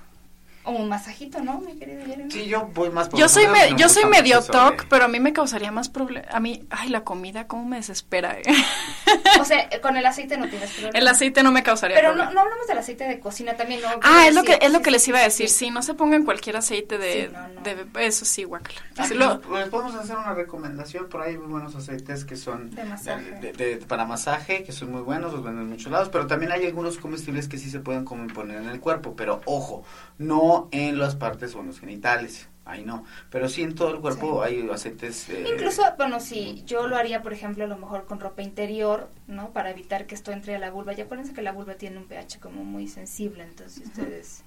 [0.64, 2.30] O un masajito, ¿no, mi querido Jeremy?
[2.30, 5.08] Sí, yo voy más por Yo soy, me- yo soy medio TOC, de- pero a
[5.08, 6.28] mí me causaría más problema.
[6.30, 8.38] A mí, ay, la comida, cómo me desespera.
[8.38, 8.42] eh.
[9.40, 10.96] O sea, con el aceite no tienes problema.
[10.98, 12.30] El aceite no me causaría Pero problema.
[12.30, 13.88] no, no hablamos del aceite de cocina también, ¿no?
[14.02, 15.48] Ah, es lo que es lo que les iba a decir.
[15.48, 15.62] sí.
[15.66, 17.60] Sí, no se pongan cualquier aceite de, Sí, no, no.
[17.62, 18.78] de- eso sí, guacala.
[18.96, 22.24] Ah, Sí, pues, lo- pues, podemos hacer una recomendación, por ahí hay muy buenos aceites
[22.24, 23.32] que son De masaje.
[23.40, 26.52] de- de- para masaje, que son muy buenos, los venden en muchos lados, pero también
[26.52, 29.84] hay algunos comestibles que sí se pueden como poner en el cuerpo, pero ojo,
[30.18, 34.00] no en las partes o en los genitales, ahí no, pero sí en todo el
[34.00, 35.28] cuerpo hay aceites...
[35.28, 39.10] eh, Incluso, bueno, sí, yo lo haría, por ejemplo, a lo mejor con ropa interior,
[39.26, 39.50] ¿no?
[39.50, 40.92] Para evitar que esto entre a la vulva.
[40.92, 44.44] Ya acuérdense que la vulva tiene un pH como muy sensible, entonces si ustedes,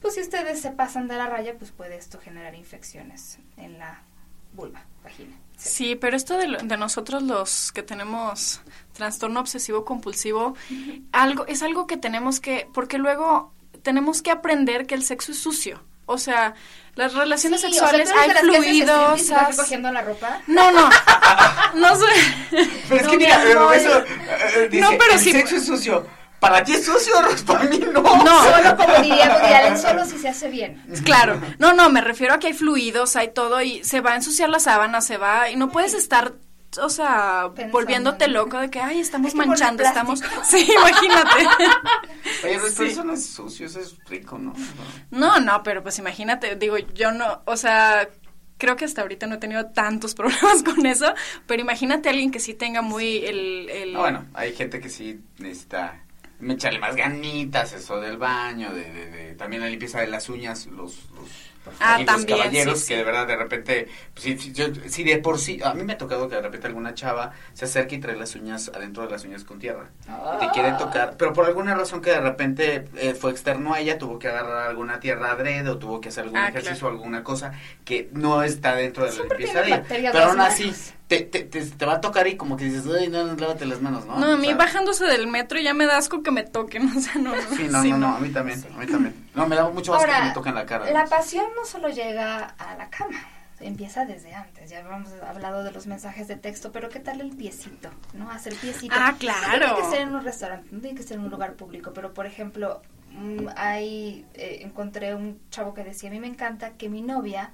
[0.00, 4.02] pues si ustedes se pasan de la raya, pues puede esto generar infecciones en la
[4.52, 5.36] vulva, vagina.
[5.56, 8.60] Sí, pero esto de, lo- de nosotros los que tenemos
[8.92, 10.54] trastorno obsesivo compulsivo,
[11.12, 13.52] algo es algo que tenemos que, porque luego
[13.86, 15.80] tenemos que aprender que el sexo es sucio.
[16.06, 16.54] O sea,
[16.96, 20.02] las relaciones Sí, o sea, sexuales ¿tú eres de hay las y vas recogiendo la
[20.02, 20.40] ropa?
[20.48, 20.90] No, no.
[21.74, 22.04] No sé.
[22.50, 23.74] Pero es No, que mi mira, pero amor.
[23.76, 26.06] eso, eh, dice, No, pero el sí- sexo es sucio.
[26.40, 28.02] Para ti es sucio, Ros, para mí no.
[28.02, 28.44] No.
[28.44, 30.82] Solo como diría Woody solo si se hace bien.
[31.04, 34.16] Claro, no, no, me refiero a que hay fluidos, hay todo y se va a
[34.16, 36.32] ensuciar la sábana, se va y no puedes estar,
[36.80, 41.46] o sea, Pensando, volviéndote loco de que, ay, estamos que manchando, estamos, sí, imagínate.
[42.44, 42.84] Oye, Sí.
[42.84, 44.52] eso no es sucio, eso es rico, ¿no?
[45.10, 48.08] No, no, pero pues imagínate, digo, yo no, o sea,
[48.58, 51.12] creo que hasta ahorita no he tenido tantos problemas con eso,
[51.46, 53.68] pero imagínate a alguien que sí tenga muy el...
[53.70, 56.02] el No, bueno, hay gente que sí necesita
[56.46, 60.66] echarle más ganitas, eso del baño, de, de, de- también la limpieza de las uñas,
[60.66, 61.28] los, los,
[61.80, 64.66] Ah, y los también, caballeros sí, que de verdad de repente, pues, sí, sí, yo-
[64.88, 67.64] sí, de por sí, a mí me ha tocado que de repente alguna chava se
[67.66, 69.90] acerque y trae las uñas adentro de las uñas con tierra.
[70.32, 73.80] Y te quiere tocar, pero por alguna razón que de repente eh, fue externo a
[73.80, 76.90] ella, tuvo que agarrar alguna tierra adrede o tuvo que hacer algún Ah, ejercicio o
[76.90, 77.52] alguna cosa
[77.84, 79.84] que no está dentro de la limpieza de ella.
[79.88, 80.92] Pero aún así, manos.
[81.08, 83.64] Te, te, te, te va a tocar y como que dices, ay, no, no, lávate
[83.66, 84.18] las manos, ¿no?
[84.18, 86.88] No, a O mí sea, bajándose del metro ya me da asco que me toquen,
[86.96, 87.32] o sea, no.
[87.56, 88.68] Sí, no, sí, no, no, a mí también, Sí.
[88.74, 89.14] a mí también.
[89.34, 90.90] No, me da mucho asco que me toquen la cara.
[90.90, 93.18] la pasión no solo llega a la cama,
[93.60, 94.68] empieza desde antes.
[94.68, 97.88] Ya habíamos hablado de los mensajes de texto, pero ¿qué tal el piecito?
[98.12, 98.30] ¿No?
[98.30, 98.94] Hacer piecito.
[98.98, 99.58] Ah, No claro.
[99.58, 102.12] tiene que ser en un restaurante, no tiene que ser en un lugar público, pero
[102.14, 102.82] por ejemplo,
[103.12, 107.52] mm, ahí eh, encontré un chavo que decía, a mí me encanta que mi novia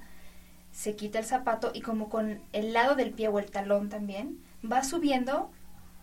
[0.73, 4.37] se quita el zapato y como con el lado del pie o el talón también,
[4.69, 5.49] va subiendo,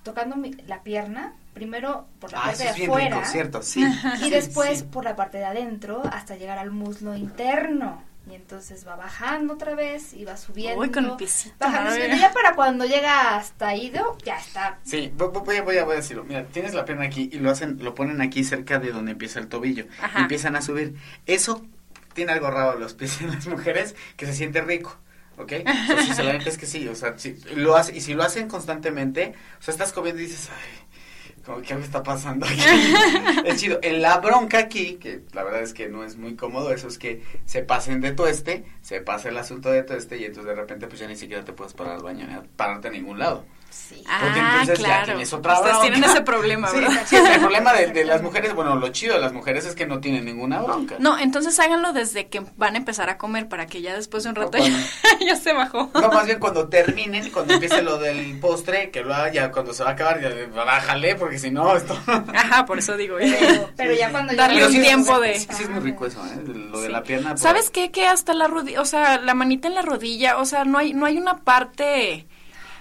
[0.04, 3.16] tocando mi- la pierna, primero por la Ah, parte eso es de afuera.
[3.18, 3.84] rico, cierto, sí.
[3.84, 4.84] Y sí, después sí.
[4.90, 8.02] por la parte de adentro hasta llegar al muslo interno.
[8.30, 10.80] Y entonces va bajando otra vez y va subiendo.
[10.80, 12.16] Uy, con el piecito, Bajando, subiendo.
[12.18, 14.78] Ya para cuando llega hasta ido, ya está.
[14.84, 16.22] Sí, vo- vo- voy a, voy, a, voy a decirlo.
[16.24, 19.40] Mira, tienes la pierna aquí y lo hacen, lo ponen aquí cerca de donde empieza
[19.40, 19.86] el tobillo.
[20.00, 20.20] Ajá.
[20.20, 20.94] Y empiezan a subir.
[21.26, 21.64] Eso
[22.20, 24.94] tiene algo raro los pies en las mujeres que se siente rico.
[25.38, 25.54] ¿Ok?
[25.64, 29.32] O sea, es que sí, o sea, si lo hace, y si lo hacen constantemente,
[29.58, 32.60] o sea, estás comiendo y dices, ay, como que algo está pasando aquí.
[33.46, 33.78] es chido.
[33.80, 36.98] En la bronca aquí, que la verdad es que no es muy cómodo, eso es
[36.98, 40.88] que se pasen de tueste, se pasa el asunto de tueste y entonces de repente
[40.88, 43.46] pues ya ni siquiera te puedes parar al baño, pararte a ningún lado.
[43.70, 43.94] Sí.
[43.96, 45.04] Porque Ah, entonces ya claro.
[45.06, 45.90] tienes otra Ustedes bronca.
[45.92, 47.02] tienen ese problema, Sí, ¿verdad?
[47.06, 49.86] sí, el problema de, de las mujeres, bueno, lo chido de las mujeres es que
[49.86, 50.96] no tienen ninguna bronca.
[50.98, 54.30] No, entonces háganlo desde que van a empezar a comer para que ya después de
[54.30, 54.58] un rato
[55.26, 55.90] ya, se bajó.
[55.94, 59.72] No, más bien cuando terminen, cuando empiece lo del postre, que lo haga ya cuando
[59.72, 60.30] se va a acabar, ya
[60.64, 61.96] bájale, porque si no, esto...
[62.34, 63.16] Ajá, por eso digo.
[63.18, 66.24] Pero, pero ya cuando Darle ya un tiempo de- Sí, sí es muy rico eso,
[66.26, 66.42] ¿eh?
[66.46, 67.30] Lo de la pierna.
[67.30, 67.90] por- ¿Sabes qué?
[67.90, 70.92] Que hasta la rodilla, o sea, la manita en la rodilla, o sea, no hay,
[70.94, 72.26] no hay una parte,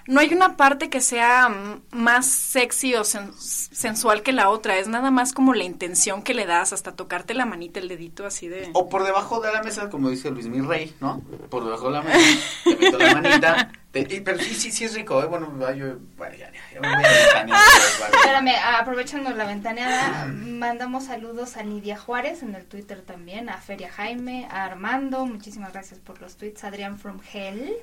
[0.10, 4.78] no hay una parte que sea mm, más sexy o sen- sensual que la otra,
[4.78, 8.26] es nada más como la intención que le das hasta tocarte la manita, el dedito
[8.26, 8.70] así de...
[8.74, 11.22] O por debajo de la mesa, como dice Luis Mi Rey, ¿no?
[11.50, 12.20] Por debajo de la mesa,
[12.64, 13.72] te meto la manita.
[13.92, 15.28] te- y- pero sí, sí, sí es rico, ¿eh?
[15.28, 17.60] Bueno, yo, bueno, ya, ya, ya me voy a ventanear,
[18.00, 18.16] vale.
[18.18, 23.92] Espérame, aprovechando la ventaneada, mandamos saludos a Nidia Juárez en el Twitter también, a Feria
[23.92, 27.74] Jaime, a Armando, muchísimas gracias por los tweets, Adrián from Hell.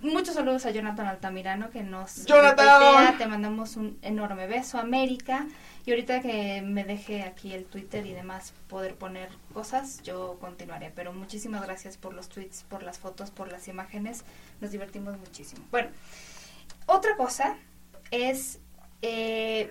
[0.00, 3.18] Muchos saludos a Jonathan Altamirano que nos ¡Jonathan!
[3.18, 5.46] te mandamos un enorme beso, América.
[5.84, 10.90] Y ahorita que me deje aquí el Twitter y demás poder poner cosas, yo continuaré.
[10.94, 14.24] Pero muchísimas gracias por los tweets, por las fotos, por las imágenes.
[14.60, 15.64] Nos divertimos muchísimo.
[15.70, 15.90] Bueno,
[16.86, 17.56] otra cosa
[18.10, 18.58] es
[19.02, 19.70] eh,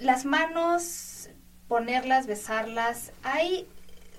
[0.00, 1.28] las manos,
[1.68, 3.12] ponerlas, besarlas.
[3.22, 3.68] Hay,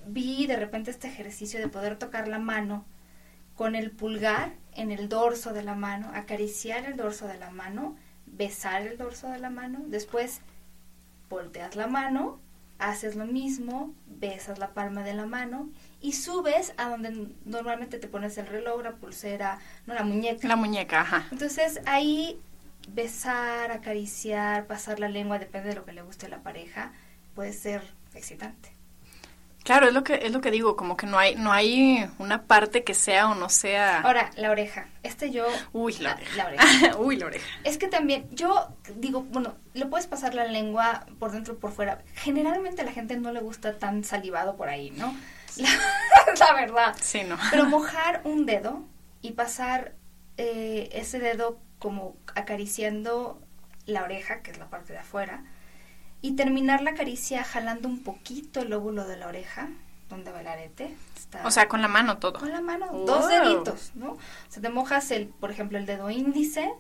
[0.08, 2.86] vi de repente este ejercicio de poder tocar la mano
[3.56, 7.96] con el pulgar en el dorso de la mano, acariciar el dorso de la mano,
[8.26, 10.42] besar el dorso de la mano, después
[11.30, 12.40] volteas la mano,
[12.80, 15.70] haces lo mismo, besas la palma de la mano
[16.02, 20.48] y subes a donde normalmente te pones el reloj, la pulsera, no la muñeca.
[20.48, 21.28] La muñeca, ajá.
[21.32, 22.40] Entonces ahí
[22.90, 26.92] besar, acariciar, pasar la lengua, depende de lo que le guste a la pareja,
[27.36, 27.82] puede ser
[28.14, 28.73] excitante.
[29.64, 32.44] Claro, es lo que es lo que digo, como que no hay no hay una
[32.44, 34.02] parte que sea o no sea.
[34.02, 34.88] Ahora, la oreja.
[35.04, 35.46] Este yo...
[35.72, 36.36] Uy, la oreja.
[36.36, 36.98] la oreja.
[37.00, 37.46] Uy, la oreja.
[37.64, 41.72] Es que también, yo digo, bueno, le puedes pasar la lengua por dentro o por
[41.72, 42.04] fuera.
[42.16, 45.16] Generalmente a la gente no le gusta tan salivado por ahí, ¿no?
[45.56, 45.70] La,
[46.40, 46.96] la verdad.
[47.02, 47.38] Sí, no.
[47.50, 48.84] Pero mojar un dedo
[49.22, 49.94] y pasar
[50.38, 53.42] eh, ese dedo como acariciando
[53.86, 55.44] la oreja, que es la parte de afuera,
[56.24, 59.70] y terminar la caricia jalando un poquito el lóbulo de la oreja,
[60.10, 60.90] donde va el arete.
[61.16, 62.40] Está O sea, con la mano todo.
[62.40, 63.06] con la mano, Wow.
[63.06, 64.14] dos deditos, ¿no?
[64.14, 64.18] O
[64.50, 66.72] sea, te mojas, el, por ejemplo, el dedo índice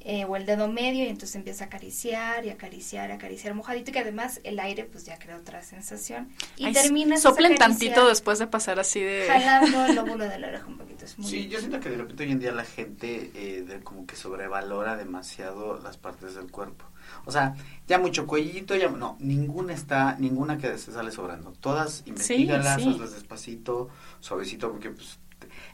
[0.00, 3.90] eh, o el dedo medio y entonces empieza a acariciar y acariciar y acariciar mojadito
[3.90, 6.28] y que además el aire pues ya crea otra sensación.
[6.56, 9.26] Y Ay, terminas Soplen tantito después de pasar así de.
[9.26, 11.04] jalando el lóbulo de la oreja un poquito.
[11.04, 13.80] Es muy Sí, yo siento que de repente hoy en día la gente eh, de-
[13.80, 16.84] como que sobrevalora demasiado las partes del cuerpo.
[17.24, 17.54] O sea,
[17.86, 21.52] ya mucho cuellito, ya no, ninguna está, ninguna que se sale sobrando.
[21.60, 22.88] Todas investigalas, sí.
[22.88, 23.88] hazlas despacito,
[24.20, 25.18] suavecito, porque pues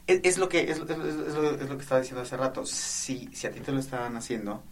[0.07, 2.65] es, es lo que es, es- es lo, es lo que estaba diciendo hace rato.
[2.65, 4.63] Si, si a ti te lo estaban haciendo,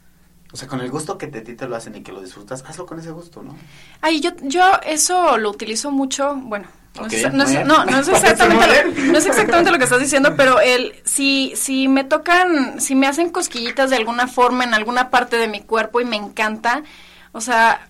[0.51, 2.63] o sea, con el gusto que de ti te lo hacen y que lo disfrutas,
[2.67, 3.55] hazlo con ese gusto, ¿no?
[4.01, 9.12] Ay, yo, yo eso lo utilizo mucho, bueno, no, no, es, no, no exactamente lo,
[9.12, 13.08] no es exactamente lo que estás diciendo, pero el, si, si me tocan, si me
[13.08, 16.84] hacen cosquillitas de alguna forma en alguna parte de mi cuerpo y me encanta,
[17.32, 17.88] o sea,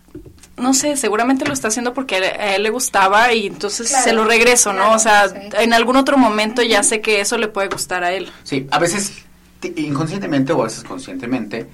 [0.58, 4.14] no sé, seguramente lo está haciendo porque a él, le gustaba y entonces Claro, se
[4.14, 4.80] lo regreso, ¿no?
[4.80, 5.36] claro, o sea, sí.
[5.60, 8.32] en algún otro momento ya sé que eso le puede gustar a él.
[8.44, 9.24] Sí, a veces
[9.76, 11.68] inconscientemente o a veces conscientemente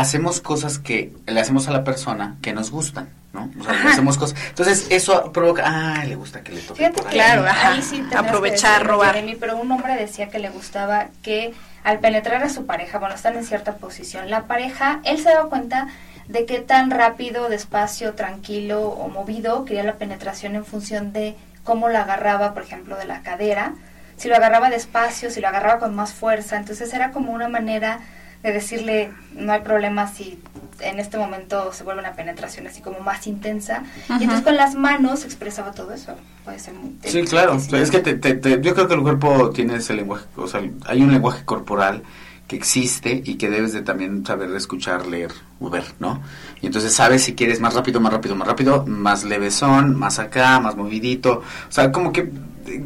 [0.00, 3.50] hacemos cosas que le hacemos a la persona que nos gustan, ¿no?
[3.60, 3.90] O sea, le Ajá.
[3.90, 4.38] hacemos cosas.
[4.48, 7.32] Entonces eso provoca, ah, le gusta que le toque Fíjate por que ahí.
[7.32, 7.72] Claro, ajá.
[7.72, 9.14] ahí sí tendrás que Aprovechar, robar.
[9.14, 13.14] Jeremy, pero un hombre decía que le gustaba que al penetrar a su pareja, bueno,
[13.14, 15.86] están en cierta posición, la pareja, él se daba cuenta
[16.28, 21.88] de qué tan rápido, despacio, tranquilo o movido quería la penetración en función de cómo
[21.88, 23.74] la agarraba, por ejemplo, de la cadera,
[24.16, 28.00] si lo agarraba despacio, si lo agarraba con más fuerza, entonces era como una manera
[28.46, 30.38] de decirle, no hay problema si
[30.80, 33.82] en este momento se vuelve una penetración así como más intensa.
[34.04, 34.18] Ajá.
[34.20, 36.14] Y entonces con las manos expresaba todo eso.
[36.44, 37.58] Puede ser muy Sí, claro.
[37.58, 37.74] sí.
[37.76, 40.60] Es que te- te- te- yo creo que el cuerpo tiene ese lenguaje, o sea,
[40.86, 42.02] hay un lenguaje corporal
[42.46, 46.22] que existe y que debes de también saber escuchar, leer o ver, ¿no?
[46.62, 50.60] Y entonces sabes si quieres más rápido, más rápido, más rápido, más levesón, más acá,
[50.60, 51.42] más movidito.
[51.68, 52.30] O sea, como que
[52.66, 52.84] eh,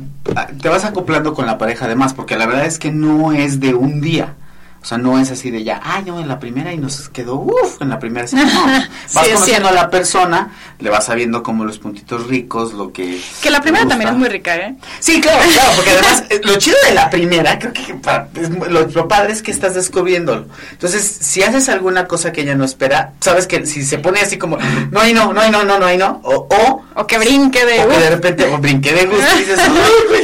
[0.63, 3.75] te vas acoplando con la pareja además, porque la verdad es que no es de
[3.75, 4.37] un día.
[4.83, 7.35] O sea, no es así de ya, ay, no, en la primera y nos quedó,
[7.37, 8.27] uff, en la primera.
[8.27, 8.45] sí, no.
[8.67, 13.21] Vas es conociendo a la persona, le vas sabiendo como los puntitos ricos, lo que...
[13.43, 14.77] Que la primera también es muy rica, ¿eh?
[14.99, 18.49] Sí, claro, claro, porque además eh, lo chido de la primera, creo que pa- es
[18.49, 20.47] lo, lo padre es que estás descubriéndolo.
[20.73, 24.39] Entonces, si haces alguna cosa que ella no espera, sabes que si se pone así
[24.39, 24.57] como,
[24.91, 27.67] no hay no, no hay no, no, no hay no, o, o, O que brinque
[27.67, 27.85] de...
[27.85, 29.69] o que de repente o brinque de gusto y dices, ay,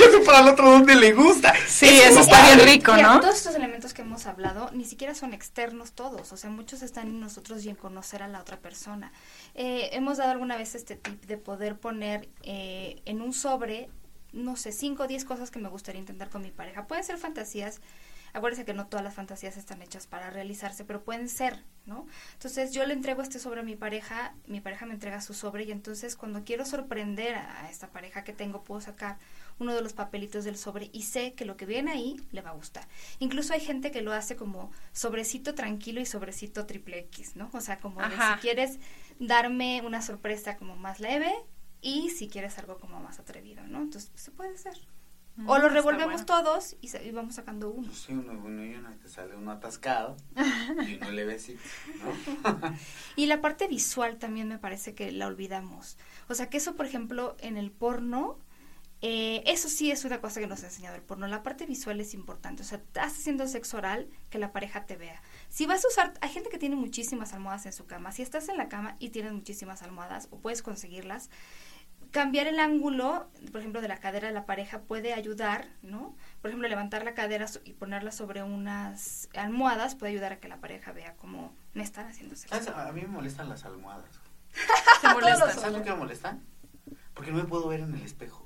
[0.00, 1.52] yo sé para el otro donde le gusta.
[1.68, 2.72] Sí, es eso lo está bien padre.
[2.72, 3.20] rico, Fíjate, ¿no?
[3.20, 4.24] Todos estos elementos que hemos
[4.72, 8.28] ni siquiera son externos todos, o sea, muchos están en nosotros y en conocer a
[8.28, 9.12] la otra persona.
[9.54, 13.88] Eh, hemos dado alguna vez este tip de poder poner eh, en un sobre,
[14.32, 16.86] no sé, 5 o 10 cosas que me gustaría intentar con mi pareja.
[16.86, 17.80] Pueden ser fantasías
[18.36, 22.06] acuérdense que no todas las fantasías están hechas para realizarse, pero pueden ser, ¿no?
[22.34, 25.64] Entonces yo le entrego este sobre a mi pareja, mi pareja me entrega su sobre
[25.64, 29.16] y entonces cuando quiero sorprender a esta pareja que tengo puedo sacar
[29.58, 32.50] uno de los papelitos del sobre y sé que lo que viene ahí le va
[32.50, 32.86] a gustar.
[33.18, 37.50] Incluso hay gente que lo hace como sobrecito tranquilo y sobrecito triple X, ¿no?
[37.52, 38.78] O sea, como de si quieres
[39.18, 41.32] darme una sorpresa como más leve
[41.80, 43.78] y si quieres algo como más atrevido, ¿no?
[43.78, 44.76] Entonces, pues, se puede hacer.
[45.36, 47.92] Mm, o lo revolvemos todos y, vamos sacando uno.
[47.92, 50.16] sí, uno, uno y uno, te sale uno atascado
[50.86, 51.60] y uno levecito,
[52.02, 52.74] ¿no?
[53.16, 55.98] y la parte visual también me parece que la olvidamos.
[56.28, 58.38] O sea, que eso, por ejemplo, en el porno
[59.08, 61.28] eh, eso sí es una cosa que nos ha enseñado el porno.
[61.28, 62.64] La parte visual es importante.
[62.64, 65.22] O sea, estás haciendo sexo oral, que la pareja te vea.
[65.48, 68.10] Si vas a usar, hay gente que tiene muchísimas almohadas en su cama.
[68.10, 71.30] Si estás en la cama y tienes muchísimas almohadas o puedes conseguirlas,
[72.10, 76.16] cambiar el ángulo, por ejemplo, de la cadera de la pareja puede ayudar, ¿no?
[76.42, 80.56] Por ejemplo, levantar la cadera y ponerla sobre unas almohadas puede ayudar a que la
[80.56, 82.74] pareja vea cómo me están haciendo sexo.
[82.74, 84.20] A mí me molestan las almohadas.
[85.00, 85.52] ¿Te molestan?
[85.52, 86.44] ¿Sabes por qué me molestan?
[87.14, 88.45] Porque no me puedo ver en el espejo.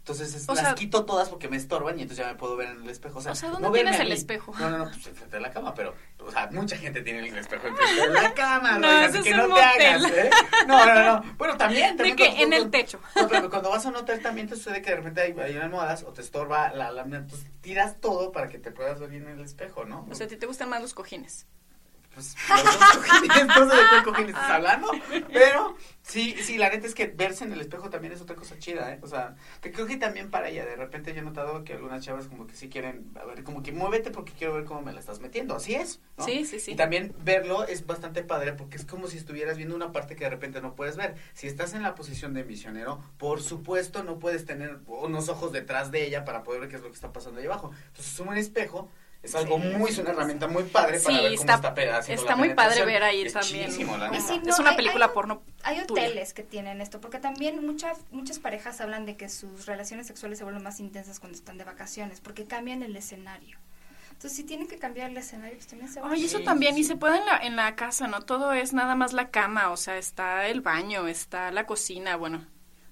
[0.00, 2.88] Entonces las quito todas porque me estorban y entonces ya me puedo ver en el
[2.88, 3.18] espejo.
[3.18, 4.52] O sea, ¿dónde tienes el espejo?
[4.58, 7.36] No, no, no, pues enfrente de la cama, pero, o sea, mucha gente tiene el
[7.36, 8.78] espejo enfrente de la cama.
[8.78, 10.30] no, así que no te hagas, ¿eh?
[10.66, 11.34] No, no, no.
[11.36, 11.96] Bueno, también.
[11.96, 12.98] también ¿De que en el techo.
[13.14, 15.56] No, pero cuando vas a un hotel también te sucede que de repente hay, hay
[15.58, 19.28] almohadas o te estorba la lámina, entonces tiras todo para que te puedas ver bien
[19.28, 20.06] en el espejo, ¿no?
[20.10, 21.46] O sea, ¿a ti te gustan más los cojines?
[22.48, 24.90] Pues los dos de qué cojín estás hablando,
[25.32, 28.58] pero sí, sí, la neta es que verse en el espejo también es otra cosa
[28.58, 28.98] chida, ¿eh?
[29.02, 32.04] O sea, que creo que también para ella, de repente yo he notado que algunas
[32.04, 34.92] chavas como que sí quieren, a ver, como que muévete porque quiero ver cómo me
[34.92, 36.24] la estás metiendo, así es, ¿no?
[36.24, 36.72] Sí, sí, sí.
[36.72, 40.24] Y también verlo es bastante padre porque es como si estuvieras viendo una parte que
[40.24, 41.16] de repente no puedes ver.
[41.34, 45.90] Si estás en la posición de misionero, por supuesto no puedes tener unos ojos detrás
[45.90, 47.70] de ella para poder ver qué es lo que está pasando ahí abajo.
[47.88, 48.90] Entonces, un espejo
[49.22, 52.54] es algo muy, es una herramienta muy padre para ver cómo está, está Está muy
[52.54, 53.70] padre ver ahí también.
[53.70, 55.42] es una película porno.
[55.62, 60.06] Hay hoteles que tienen esto, porque también muchas muchas parejas hablan de que sus relaciones
[60.06, 63.58] sexuales se vuelven más intensas cuando están de vacaciones, porque cambian el escenario.
[64.10, 66.84] Entonces, si tienen que cambiar el escenario, pues también se va Oye, eso también, y
[66.84, 68.20] se puede en la, en la casa, ¿no?
[68.20, 72.46] Todo es nada más la cama, o sea, está el baño, está la cocina, bueno,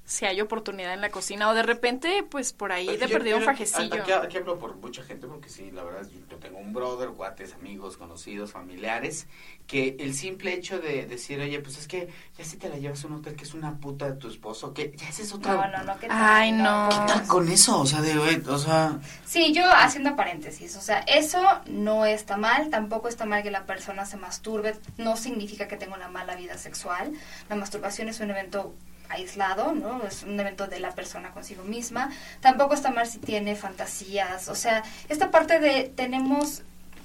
[0.08, 3.42] si hay oportunidad en la cocina o de repente pues por ahí de perdido un
[3.42, 4.02] fajecillo.
[4.02, 7.98] Aquí, hablo por mucha gente porque sí, la verdad yo tengo un brother, guates, amigos,
[7.98, 9.26] conocidos, familiares,
[9.66, 13.04] que el simple hecho de decir, oye, pues es que ya si te la llevas
[13.04, 15.52] a un hotel que es una puta de tu esposo, que ya ese es otra...
[15.52, 16.88] No, no, no, ¿qué Ay, no.
[17.26, 17.78] con eso?
[17.78, 18.98] O sea, de, o sea...
[19.26, 23.66] Sí, yo haciendo paréntesis, o sea, eso no está mal, tampoco está mal que la
[23.66, 27.12] persona se masturbe, no significa que tenga una mala vida sexual,
[27.50, 28.74] la masturbación es un evento
[29.08, 30.02] aislado, ¿no?
[30.06, 32.10] Es un evento de la persona consigo misma.
[32.40, 34.48] Tampoco está mal si tiene fantasías.
[34.48, 36.62] O sea, esta parte de tenemos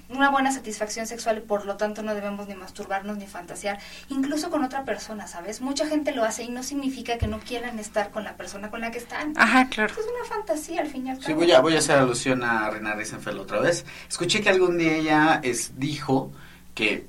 [0.09, 3.79] una buena satisfacción sexual y por lo tanto no debemos ni masturbarnos ni fantasear,
[4.09, 5.61] incluso con otra persona, ¿sabes?
[5.61, 8.81] Mucha gente lo hace y no significa que no quieran estar con la persona con
[8.81, 9.33] la que están.
[9.35, 9.93] Ajá, claro.
[9.93, 11.27] Es una fantasía al fin y al cabo.
[11.27, 13.85] Sí, voy a, voy a hacer alusión a Reina Risenfeld otra vez.
[14.07, 16.31] Escuché que algún día ella es, dijo
[16.75, 17.07] que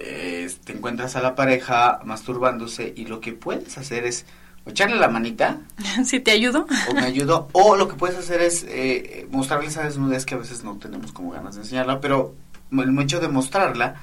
[0.00, 4.26] eh, te encuentras a la pareja masturbándose y lo que puedes hacer es
[4.66, 5.58] echarle la manita.
[6.04, 6.66] Si te ayudo.
[6.88, 7.48] O me ayudo.
[7.52, 11.12] O lo que puedes hacer es eh, mostrarle esa desnudez que a veces no tenemos
[11.12, 12.34] como ganas de enseñarla, pero
[12.72, 13.96] el hecho de mostrarla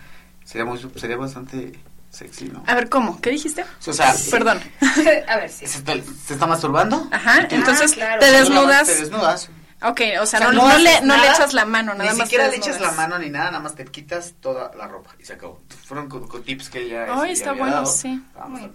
[0.44, 1.74] sería, muy, sería bastante
[2.10, 2.64] sexy, ¿no?
[2.68, 3.20] A ver, ¿cómo?
[3.20, 3.66] ¿Qué dijiste?
[3.86, 4.60] O sea, perdón.
[5.28, 5.66] a ver, sí.
[5.68, 7.08] ¿Se está, masturbando?
[7.12, 8.88] Ajá, entonces te desnudas.
[8.88, 9.50] Te desnudas.
[9.84, 12.18] Ok, o sea, no, no, le, no le echas la mano, nada más.
[12.18, 15.16] Ni siquiera le echas la mano ni nada, nada más te quitas toda la ropa
[15.20, 15.62] y se acabó.
[15.86, 17.08] Fueron con, tips que ella.
[17.10, 18.22] Ay, está bueno, sí.
[18.48, 18.72] Muy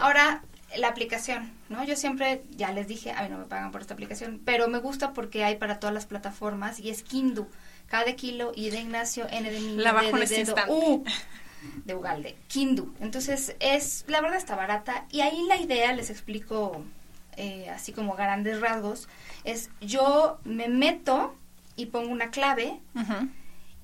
[0.00, 0.42] Ahora,
[0.76, 1.84] la aplicación, ¿no?
[1.84, 4.78] Yo siempre, ya les dije, a mí no me pagan por esta aplicación, pero me
[4.78, 7.48] gusta porque hay para todas las plataformas y es Kindu.
[7.86, 11.04] Cada kilo y de Ignacio, N de niño, la bajo de, de, de, U,
[11.84, 12.36] de Ugalde.
[12.48, 12.94] Kindu.
[13.00, 16.84] Entonces, es, la verdad está barata y ahí la idea, les explico
[17.36, 19.08] eh, así como grandes rasgos,
[19.44, 21.34] es yo me meto
[21.76, 22.80] y pongo una clave.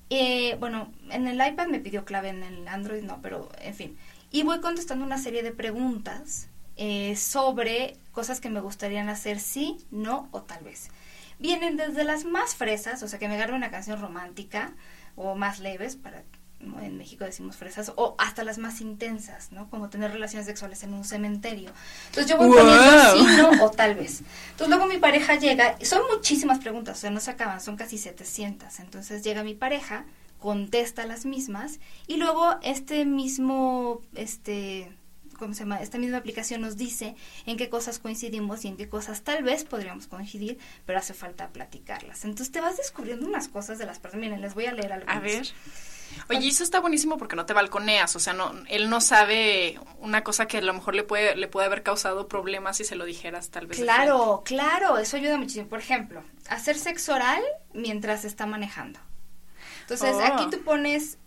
[0.09, 3.97] Eh, bueno, en el iPad me pidió clave, en el Android no, pero en fin.
[4.31, 6.47] Y voy contestando una serie de preguntas
[6.77, 10.89] eh, sobre cosas que me gustarían hacer sí, no o tal vez.
[11.39, 14.73] Vienen desde las más fresas, o sea, que me agarre una canción romántica
[15.15, 16.23] o más leves para
[16.59, 19.69] en México decimos fresas, o hasta las más intensas, ¿no?
[19.69, 21.71] Como tener relaciones sexuales en un cementerio.
[22.07, 24.21] Entonces yo voy poniendo sí, no, o tal vez.
[24.51, 27.97] Entonces luego mi pareja llega, son muchísimas preguntas, o sea, no se acaban, son casi
[27.97, 28.79] 700.
[28.79, 30.05] Entonces llega mi pareja,
[30.39, 34.91] contesta las mismas, y luego este mismo, este
[35.39, 35.77] ¿cómo se llama?
[35.77, 39.63] Esta misma aplicación nos dice en qué cosas coincidimos y en qué cosas tal vez
[39.63, 42.25] podríamos coincidir, pero hace falta platicarlas.
[42.25, 44.25] Entonces te vas descubriendo unas cosas de las personas.
[44.25, 45.09] Miren, les voy a leer algo.
[45.09, 45.47] A ver.
[46.29, 50.23] Oye, eso está buenísimo porque no te balconeas, o sea, no, él no sabe una
[50.23, 53.05] cosa que a lo mejor le puede, le puede haber causado problemas si se lo
[53.05, 53.77] dijeras tal vez.
[53.79, 55.67] Claro, claro, eso ayuda muchísimo.
[55.67, 57.41] Por ejemplo, hacer sexo oral
[57.73, 58.99] mientras está manejando.
[59.81, 60.23] Entonces, Oh.
[60.33, 61.17] aquí tú pones,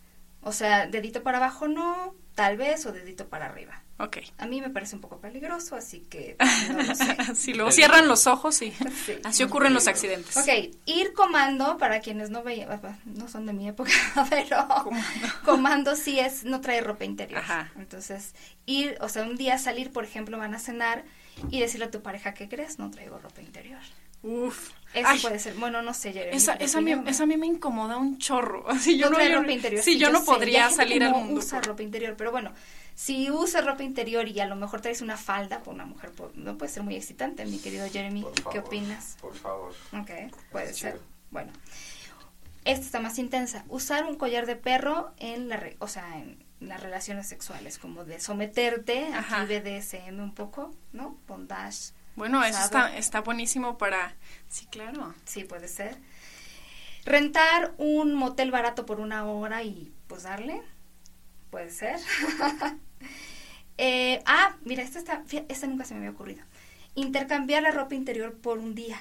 [0.42, 3.82] o sea, dedito para abajo no, tal vez, o dedito para arriba.
[3.98, 4.18] Ok.
[4.38, 6.36] A mí me parece un poco peligroso, así que
[6.72, 7.34] no lo sé.
[7.36, 8.70] si luego cierran los ojos y
[9.06, 9.18] Sí.
[9.22, 10.36] así ocurren los accidentes.
[10.36, 10.48] Ok,
[10.86, 13.90] ir comando, para quienes no veían, no son de mi época,
[14.30, 15.26] pero Comando.
[15.44, 17.40] comando sí es no traer ropa interior.
[17.40, 17.70] Ajá.
[17.76, 18.34] Entonces,
[18.66, 21.04] ir, o sea, un día salir, por ejemplo, van a cenar
[21.50, 22.78] y decirle a tu pareja, ¿qué crees?
[22.78, 23.80] No traigo ropa interior.
[24.22, 24.70] Uf.
[24.94, 26.36] Eso Ay, puede ser, bueno, no sé, Jeremy.
[26.36, 28.68] esa, ¿qué esa, a mí, esa a mí me incomoda un chorro.
[28.70, 29.82] Así yo no no, ropa interior.
[29.82, 30.24] Sí, yo no sé.
[30.24, 31.40] Y hay podría gente salir que al no mundo.
[31.40, 32.52] usa por- ropa interior, pero bueno,
[32.94, 36.58] si usas ropa interior y a lo mejor traes una falda, pues una mujer no
[36.58, 38.22] puede ser muy excitante, mi querido Jeremy.
[38.22, 39.16] Por ¿Qué opinas?
[39.20, 39.72] Por favor.
[39.98, 40.10] Ok,
[40.50, 40.92] puede Es ser.
[40.92, 41.02] chido.
[41.30, 41.50] Bueno,
[42.64, 43.64] esta está más intensa.
[43.68, 48.04] Usar un collar de perro en la, re- o sea, en las relaciones sexuales, como
[48.04, 49.40] de someterte, Ajá.
[49.40, 51.16] aquí BDSM un poco, ¿no?
[51.26, 54.14] Bondage, Bueno, eso está, está buenísimo para...
[54.48, 55.14] Sí, claro.
[55.24, 55.96] sí puede ser.
[57.04, 60.62] Rentar un motel barato por una hora y pues darle,
[61.50, 61.98] puede ser.
[63.78, 66.44] Eh, ah, mira, esta, está, esta nunca se me había ocurrido.
[66.94, 69.00] Intercambiar la ropa interior por un día.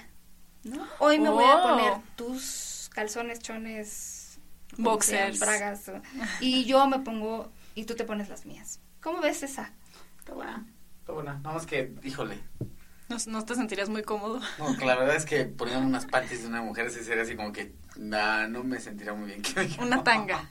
[0.64, 0.88] ¿no?
[1.00, 1.62] Hoy me voy a Oh.
[1.70, 4.40] poner tus calzones, chones,
[4.78, 5.40] Boxers.
[5.40, 6.02] bragas, o-
[6.40, 8.80] y yo me pongo, y tú te pones las mías.
[9.02, 9.72] ¿Cómo ves esa?
[10.20, 10.66] Está buena.
[11.02, 11.34] Está buena.
[11.36, 12.40] Nada más que, híjole.
[13.12, 14.40] No, no te sentirías muy cómodo.
[14.58, 17.52] No, la verdad es que poniendo unas panties de una mujer sí sería así como
[17.52, 19.42] que, nah, no me sentiría muy bien.
[19.80, 20.44] Una tanga.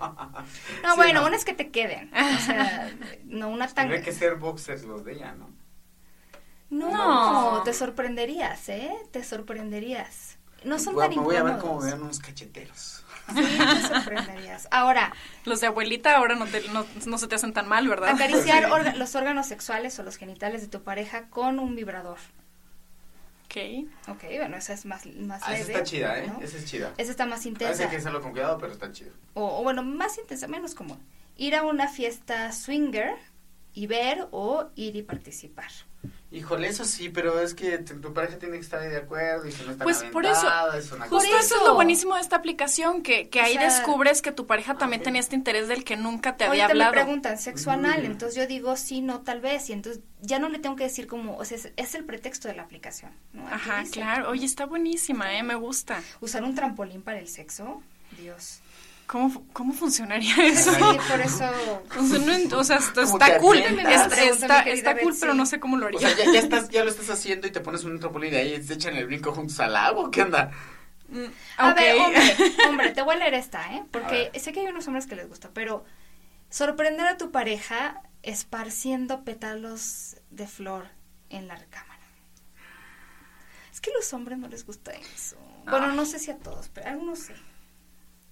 [0.82, 1.26] No, Sí, bueno, no.
[1.28, 2.10] unas que te queden.
[2.14, 2.90] O sea,
[3.24, 3.92] no una tanga.
[3.92, 5.48] Tendría que ser boxers los de ella, ¿no?
[6.68, 6.90] No,
[7.56, 7.62] No.
[7.62, 8.92] te sorprenderías, ¿eh?
[9.10, 10.36] Te sorprenderías.
[10.62, 13.04] No son tan Me voy a ver cómo vean unos cacheteros.
[13.34, 14.68] Sí, te sorprenderías.
[14.70, 15.12] Ahora,
[15.44, 18.10] Los de abuelita ahora no, te- no, no se te hacen tan mal, ¿verdad?
[18.10, 18.70] acariciar Sí.
[18.70, 22.18] orga- los órganos sexuales o los genitales de tu pareja con un vibrador.
[23.50, 23.88] Ok.
[24.08, 25.72] Ok, bueno, esa es más, más Ah, esa leve.
[25.72, 26.26] está chida, ¿eh?
[26.28, 26.40] ¿no?
[26.40, 26.92] Esa es chida.
[26.96, 27.74] Esa está más intensa.
[27.74, 29.12] Parece que hacerlo con cuidado, pero está chido.
[29.34, 30.98] o, o bueno, más intensa, menos común.
[31.36, 33.16] Ir a una fiesta swinger
[33.74, 35.70] y ver o ir y participar.
[36.32, 39.52] Híjole, eso sí, pero es que tu, pareja tiene que estar ahí de acuerdo y
[39.52, 42.36] si no está Pues por eso, es una Justo eso es lo buenísimo de esta
[42.36, 45.96] aplicación, que, que ahí sea- descubres que tu pareja también tenía este interés del que
[45.96, 46.92] nunca te había Ahorita hablado.
[46.92, 48.06] me preguntan sexo anal, Mm.
[48.06, 51.08] entonces yo digo sí, no, tal vez, y entonces ya no le tengo que decir
[51.08, 53.10] como, o sea, es, es el pretexto de la aplicación.
[53.50, 53.92] Ajá, dice.
[53.92, 54.30] claro.
[54.30, 55.42] Oye, está buenísima, ¿eh?
[55.42, 56.00] Me gusta.
[56.20, 57.82] Usar un trampolín para el sexo,
[58.16, 58.60] Dios.
[59.10, 60.70] ¿Cómo, cómo funcionaría Sí, eso?
[61.08, 61.44] por eso.
[61.98, 63.56] O sea, no ent- o sea, está, cool.
[63.58, 65.98] Está, está, cool, pero no sé cómo lo haría.
[65.98, 68.36] O sea, ya, ya, estás, ya lo estás haciendo y te pones un trampolín y
[68.36, 70.10] ahí se echan el brinco juntos al agua.
[70.12, 70.52] ¿Qué onda?
[71.08, 71.24] Mm,
[71.56, 72.20] A ver, hombre,
[72.68, 73.82] hombre, te voy a leer esta, ¿eh?
[73.90, 75.84] Porque sé que hay unos hombres que les gusta, pero
[76.50, 80.86] sorprender a tu pareja esparciendo pétalos de flor
[81.30, 81.98] en la recámara.
[83.72, 85.36] Es que a los hombres no les gusta eso.
[85.64, 85.92] Bueno, Ah.
[85.94, 87.32] no sé si a todos, pero a algunos sí.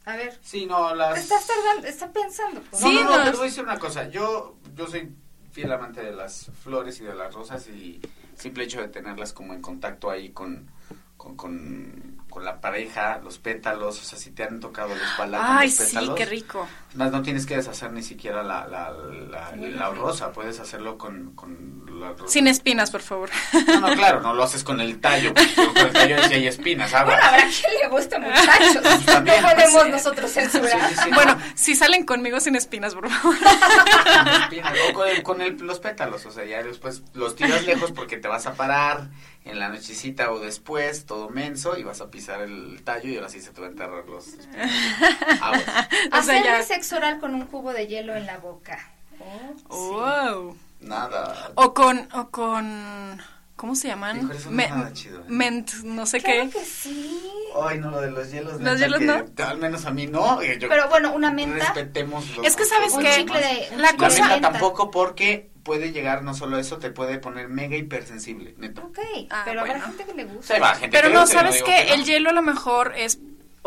[0.05, 1.19] A ver, Sí, no, las...
[1.19, 2.63] estás tardando, está pensando.
[2.71, 2.81] pues.
[2.83, 4.09] No, Sí, no, no, no, te voy a decir una cosa.
[4.09, 5.15] Yo, yo soy
[5.53, 8.01] fiel amante de las flores y de las rosas y
[8.37, 10.71] simple hecho de tenerlas como en contacto ahí con,
[11.17, 15.51] con, con, con la pareja, los pétalos, o sea, si te han tocado los palabras
[15.53, 16.15] Ay, los sí, pétalos.
[16.17, 16.69] qué rico.
[16.95, 21.35] Más no tienes que deshacer ni siquiera la, la, la, la rosa, puedes hacerlo con,
[21.35, 22.29] con la rosa.
[22.29, 23.29] Sin espinas, por favor.
[23.69, 26.47] No, no, claro, no lo haces con el tallo, porque con el tallo sí hay
[26.47, 27.25] espinas, Bueno, aguas.
[27.25, 29.05] habrá quien le guste, muchachos.
[29.05, 29.91] También, no podemos sí.
[29.91, 30.71] nosotros censurar.
[30.89, 31.11] Sí, sí, sí.
[31.13, 33.37] Bueno, si salen conmigo sin espinas, por favor.
[34.25, 37.65] Con espinas, o con, el- con el- los pétalos, o sea, ya después los tiras
[37.67, 39.11] lejos porque te vas a parar
[39.45, 43.29] en la nochecita o después, todo menso, y vas a pisar el tallo y ahora
[43.31, 44.71] sí se te va a enterrar los espinas.
[45.41, 45.63] Aguas.
[46.13, 48.79] O sea, ya- sexo oral con un cubo de hielo en la boca.
[49.21, 49.65] Oh, sí.
[49.69, 50.57] Wow.
[50.81, 51.51] Nada.
[51.57, 53.21] O con, o con,
[53.57, 54.31] ¿cómo se llaman?
[54.31, 55.25] Eso no nada chido, ¿eh?
[55.27, 56.51] Ment, no sé Claro qué.
[56.51, 57.21] que sí.
[57.61, 58.61] Ay, no, lo de los hielos.
[58.61, 59.25] ¿Los hielos que no?
[59.45, 60.41] Al menos a mí no.
[60.41, 61.57] eh, yo- Pero bueno, una menta.
[61.65, 63.11] Respetemos los Es que, ¿sabes qué?
[63.17, 63.77] chicle de.
[63.77, 64.53] La La cosa- menta menta.
[64.53, 68.83] tampoco porque puede llegar no solo eso, te puede poner mega hipersensible, neta.
[68.83, 69.01] Ok,
[69.31, 69.87] Ah, pero habrá bueno.
[69.87, 70.55] gente que le gusta.
[70.55, 71.73] sea, va, gente Pero que no, gusta, ¿sabes qué?
[71.73, 71.95] que no.
[71.95, 73.19] El hielo a lo mejor es,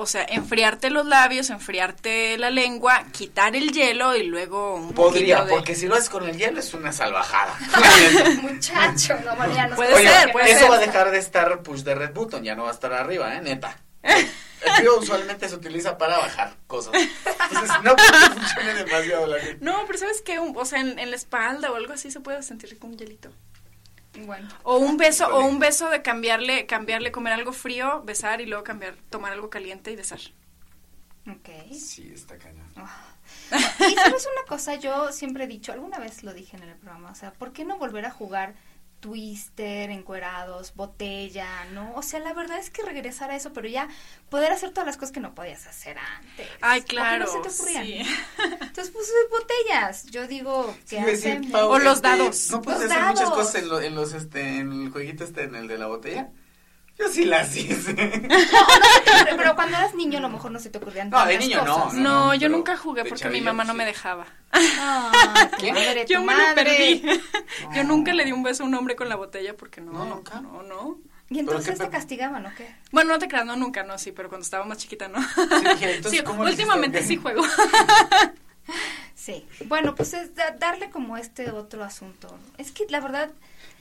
[0.02, 5.44] o sea, enfriarte los labios, enfriarte la lengua, quitar el hielo y luego un Podría,
[5.44, 5.50] de...
[5.52, 7.56] porque si lo haces con el hielo es una salvajada.
[8.42, 10.72] Muchacho, no, María, no Puede sé Oye, ser, qué puede eso ser.
[10.72, 13.36] va a dejar de estar push de red button, ya no va a estar arriba,
[13.36, 13.42] ¿eh?
[13.42, 13.78] Neta.
[14.04, 16.94] El frío usualmente se utiliza para bajar cosas.
[16.96, 19.66] Entonces, no funcione demasiado la gente.
[19.66, 20.38] No, pero ¿sabes qué?
[20.38, 23.32] O sea, en, en la espalda o algo así se puede sentir con un hielito.
[24.26, 24.50] Bueno.
[24.64, 28.64] O un beso, o un beso de cambiarle, cambiarle, comer algo frío, besar y luego
[28.64, 30.20] cambiar, tomar algo caliente y besar.
[31.30, 31.50] Ok.
[31.74, 32.68] Sí, está cañón.
[33.52, 37.12] Y sabes una cosa, yo siempre he dicho, alguna vez lo dije en el programa,
[37.12, 38.56] o sea, ¿por qué no volver a jugar
[39.02, 41.94] twister, encuerados, botella, no?
[41.96, 43.90] O sea, la verdad es que regresar a eso, pero ya
[44.30, 46.48] poder hacer todas las cosas que no podías hacer antes.
[46.62, 47.26] Ay, ¿O que claro.
[47.26, 47.86] no se te ocurrían?
[47.86, 48.16] sí.
[48.62, 50.06] Entonces, pues botellas.
[50.06, 52.52] Yo digo que Sí, decir, hacen Pau, O los este, dados.
[52.52, 55.44] No puedes Los hacer muchas cosas en, lo- en los, este, en el jueguito este,
[55.44, 56.30] en el de la botella.
[56.98, 57.94] Yo sí las hice.
[57.96, 58.18] pero,
[59.38, 61.64] pero cuando eras niño a lo mejor no se te ocurrían No, de tantas niño
[61.66, 61.94] no, cosas.
[61.96, 63.78] No, no, yo pero nunca jugué de porque mi chavillo, mamá no sí.
[63.78, 64.26] me dejaba.
[64.52, 65.74] Tu ¿Quién?
[65.74, 66.64] madre, tu Yo me lo madre.
[66.64, 67.20] perdí.
[67.76, 69.92] Yo nunca le di un beso a un hombre con la botella porque no.
[69.94, 70.42] ¿No, nunca?
[70.42, 71.00] No, no.
[71.30, 72.76] Y entonces qué te pe- castigaban, ¿o qué?
[72.92, 75.22] Bueno, no te creas, no, nunca, no, sí, pero cuando estaba más chiquita, no.
[75.24, 75.30] Sí,
[75.64, 77.42] dije, entonces, Sí, ¿cómo le últimamente sí juego.
[79.16, 79.46] Sí.
[79.66, 82.38] Bueno, pues es da- darle como este otro asunto.
[82.58, 83.32] Es que la verdad,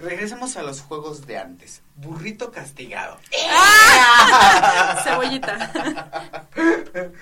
[0.00, 1.82] Regresemos a los juegos de antes.
[1.96, 3.18] Burrito castigado.
[5.04, 6.50] Cebollita.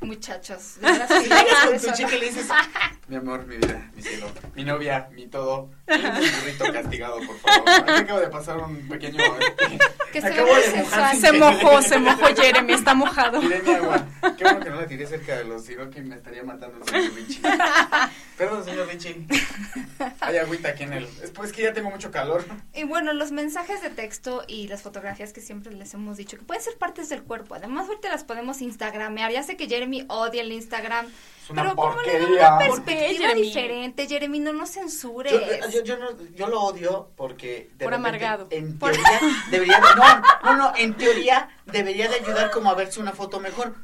[0.00, 2.48] muchachos, con tu chica le dices,
[3.06, 6.02] mi amor, mi vida, mi cielo, mi novia, mi todo, un
[6.40, 7.68] burrito castigado, por favor.
[7.68, 9.22] Aquí acabo de pasar un pequeño...
[10.12, 13.40] Que se de mojar mojó, se mojó Jeremy, está mojado.
[13.40, 14.06] Tiré mi agua.
[14.36, 16.84] Qué bueno que no la tiré cerca de los sino que me estaría matando el
[16.84, 17.12] señor.
[18.36, 19.26] Perdón, señor Vinci.
[20.20, 21.04] Hay agüita aquí en el...
[21.22, 22.44] Es pues que ya tengo mucho calor.
[22.74, 26.44] Y bueno, los mensajes de texto y las fotografías que siempre les hemos dicho que
[26.44, 27.54] pueden ser partes del cuerpo.
[27.54, 29.30] Además, ahorita las podemos instagramear.
[29.32, 31.06] Ya sé que Jeremy odia el Instagram.
[31.44, 32.26] Es una pero como le da porquería.
[32.56, 33.42] una ¿Por qué, perspectiva Jeremy?
[33.42, 35.32] diferente, Jeremy, no nos censures.
[35.32, 38.48] Yo, yo, yo, no- yo lo odio porque de Por repente, amargado.
[38.50, 42.74] En Por- teoría debería de, no, no, no, en teoría debería de ayudar como a
[42.74, 43.74] verse una foto mejor.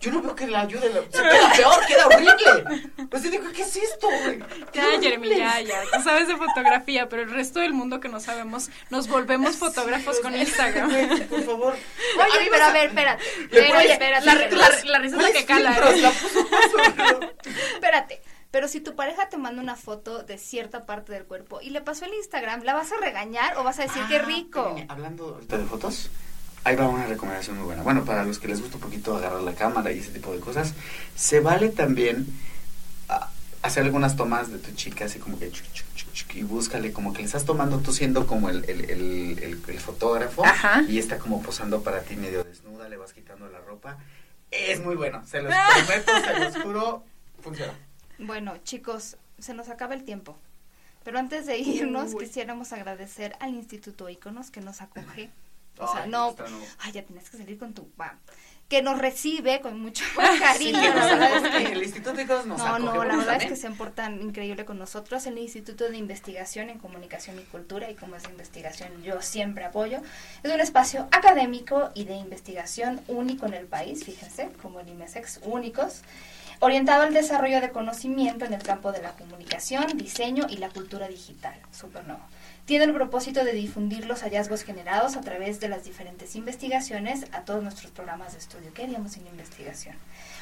[0.00, 2.90] Yo no veo que la ayude, la- se queda peor, queda horrible.
[3.10, 4.38] Pues yo digo, ¿qué es esto, güey?
[4.72, 5.82] Ya, Jeremy, ya, ya.
[5.92, 10.20] Tú sabes de fotografía, pero el resto del mundo que no sabemos, nos volvemos fotógrafos
[10.20, 10.88] con Instagram.
[10.90, 11.74] Güey, Por favor.
[11.74, 13.24] Oye, mí pero a ver, espérate.
[13.50, 17.30] Pero, espérate, la- la- la risa es la que cala, filtros, ¿eh?
[17.74, 18.22] Espérate.
[18.50, 21.82] Pero si tu pareja te manda una foto de cierta parte del cuerpo y le
[21.82, 24.60] pasó el Instagram, ¿la vas a regañar o vas a decir qué Ah, rico?
[24.70, 26.10] espérame, Hablando ahorita de fotos,
[26.64, 27.82] ahí va una recomendación muy buena.
[27.82, 30.40] Bueno, para los que les gusta un poquito agarrar la cámara y ese tipo de
[30.40, 30.74] cosas,
[31.16, 32.26] se vale también
[33.08, 33.30] ah,
[33.62, 36.92] hacer algunas tomas de tu chica, así como que chuc, chuc, chuc, chuc, y búscale
[36.92, 40.82] como que le estás tomando tú siendo como el, el, el, el- el fotógrafo Ajá.
[40.88, 43.98] y está como posando para ti medio desnuda, le vas quitando la ropa.
[44.50, 45.52] Es muy bueno, se los
[45.86, 47.04] prometo, se los juro,
[47.42, 47.72] funciona.
[48.18, 50.36] Bueno, chicos, se nos acaba el tiempo.
[51.04, 52.26] Pero antes de irnos, Uy.
[52.26, 55.30] quisiéramos agradecer al Instituto Iconos que nos acoge.
[55.78, 56.34] O sea, no,
[56.80, 58.18] ay, ya tienes que salir con tu, va,
[58.68, 60.80] que nos recibe con mucho Sí, cariño.
[60.80, 63.18] que la nos verdad es acoge, que- el Instituto de nos no, no, la verdad
[63.18, 63.48] es también.
[63.48, 65.26] que se portan increíble con nosotros.
[65.26, 70.00] El Instituto de Investigación en Comunicación y Cultura, y como es investigación, yo siempre apoyo.
[70.42, 75.40] Es un espacio académico y de investigación único en el país, fíjense, como el IMESEX,
[75.44, 76.02] únicos,
[76.60, 81.08] orientado al desarrollo de conocimiento en el campo de la comunicación, diseño y la cultura
[81.08, 81.54] digital.
[81.72, 82.22] Súper nuevo.
[82.70, 87.40] Tiene el propósito de difundir los hallazgos generados a través de las diferentes investigaciones a
[87.40, 88.72] todos nuestros programas de estudio.
[88.72, 89.96] ¿Qué haríamos sin investigación?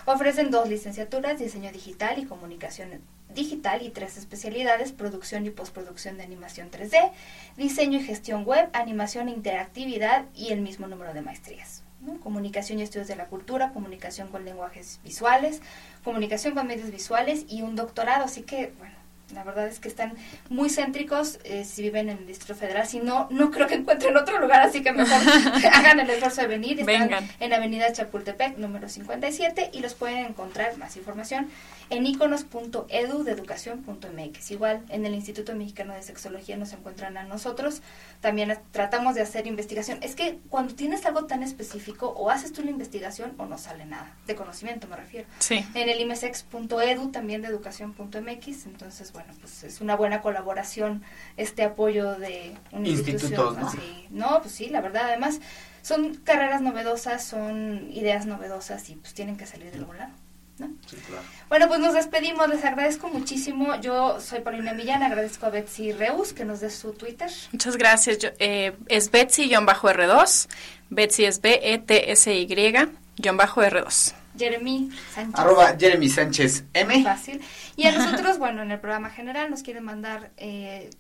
[0.05, 3.01] Ofrecen dos licenciaturas, diseño digital y comunicación
[3.35, 7.13] digital y tres especialidades, producción y postproducción de animación 3D,
[7.57, 11.83] diseño y gestión web, animación e interactividad y el mismo número de maestrías.
[12.23, 15.63] Comunicación y estudios de la cultura, comunicación con lenguajes visuales,
[16.05, 18.27] comunicación con medios visuales y un doctorado.
[18.27, 18.98] Así que, bueno,
[19.35, 20.15] la verdad es que están
[20.49, 22.87] muy céntricos eh, si viven en el Distrito Federal.
[22.87, 25.21] Si no, no creo que encuentren otro lugar, así que mejor
[25.73, 26.81] hagan el esfuerzo de venir.
[26.81, 27.29] Están Vengan.
[27.41, 31.49] en Avenida Chapultepec, número 57, y los pueden encontrar más información
[31.91, 34.51] en iconos.edu de educación.mx.
[34.51, 37.83] Igual en el Instituto Mexicano de Sexología nos encuentran a nosotros.
[38.21, 39.99] También tratamos de hacer investigación.
[40.03, 43.87] Es que cuando tienes algo tan específico, o haces tú la investigación o no sale
[43.87, 44.13] nada.
[44.27, 45.27] De conocimiento me refiero.
[45.39, 45.65] Sí.
[45.75, 48.67] En el imesex.edu, también de educación.mx.
[48.67, 51.03] Entonces, bueno, pues es una buena colaboración
[51.37, 53.83] este apoyo de una Institutos, institución.
[54.11, 54.31] ¿no?
[54.31, 55.41] No, pues sí, la verdad, además
[55.83, 60.13] son carreras novedosas, son ideas novedosas y pues tienen que salir de algún lado.
[60.59, 60.69] ¿no?
[60.87, 61.25] Sí, claro.
[61.49, 63.75] Bueno, pues nos despedimos, les agradezco muchísimo.
[63.81, 67.29] Yo soy Paulina Millán, agradezco a Betsy Reus que nos dé su Twitter.
[67.51, 68.19] Muchas gracias.
[68.19, 70.49] Yo, eh, es Betsy-R2.
[70.91, 74.15] Betsy es B-E-T-S-Y-R2.
[74.39, 75.39] Jeremy Sánchez.
[75.39, 77.03] Arroba Jeremy Sánchez M.
[77.03, 77.41] Fácil.
[77.77, 80.91] Y a nosotros, bueno, en el programa general nos quieren mandar eh,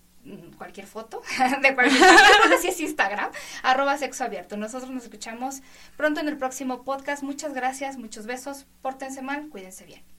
[0.56, 1.22] cualquier foto
[1.62, 3.30] de cualquier no sé si es Instagram,
[3.62, 4.56] arroba sexo abierto.
[4.56, 5.62] Nosotros nos escuchamos
[5.96, 7.22] pronto en el próximo podcast.
[7.22, 10.17] Muchas gracias, muchos besos, pórtense mal, cuídense bien.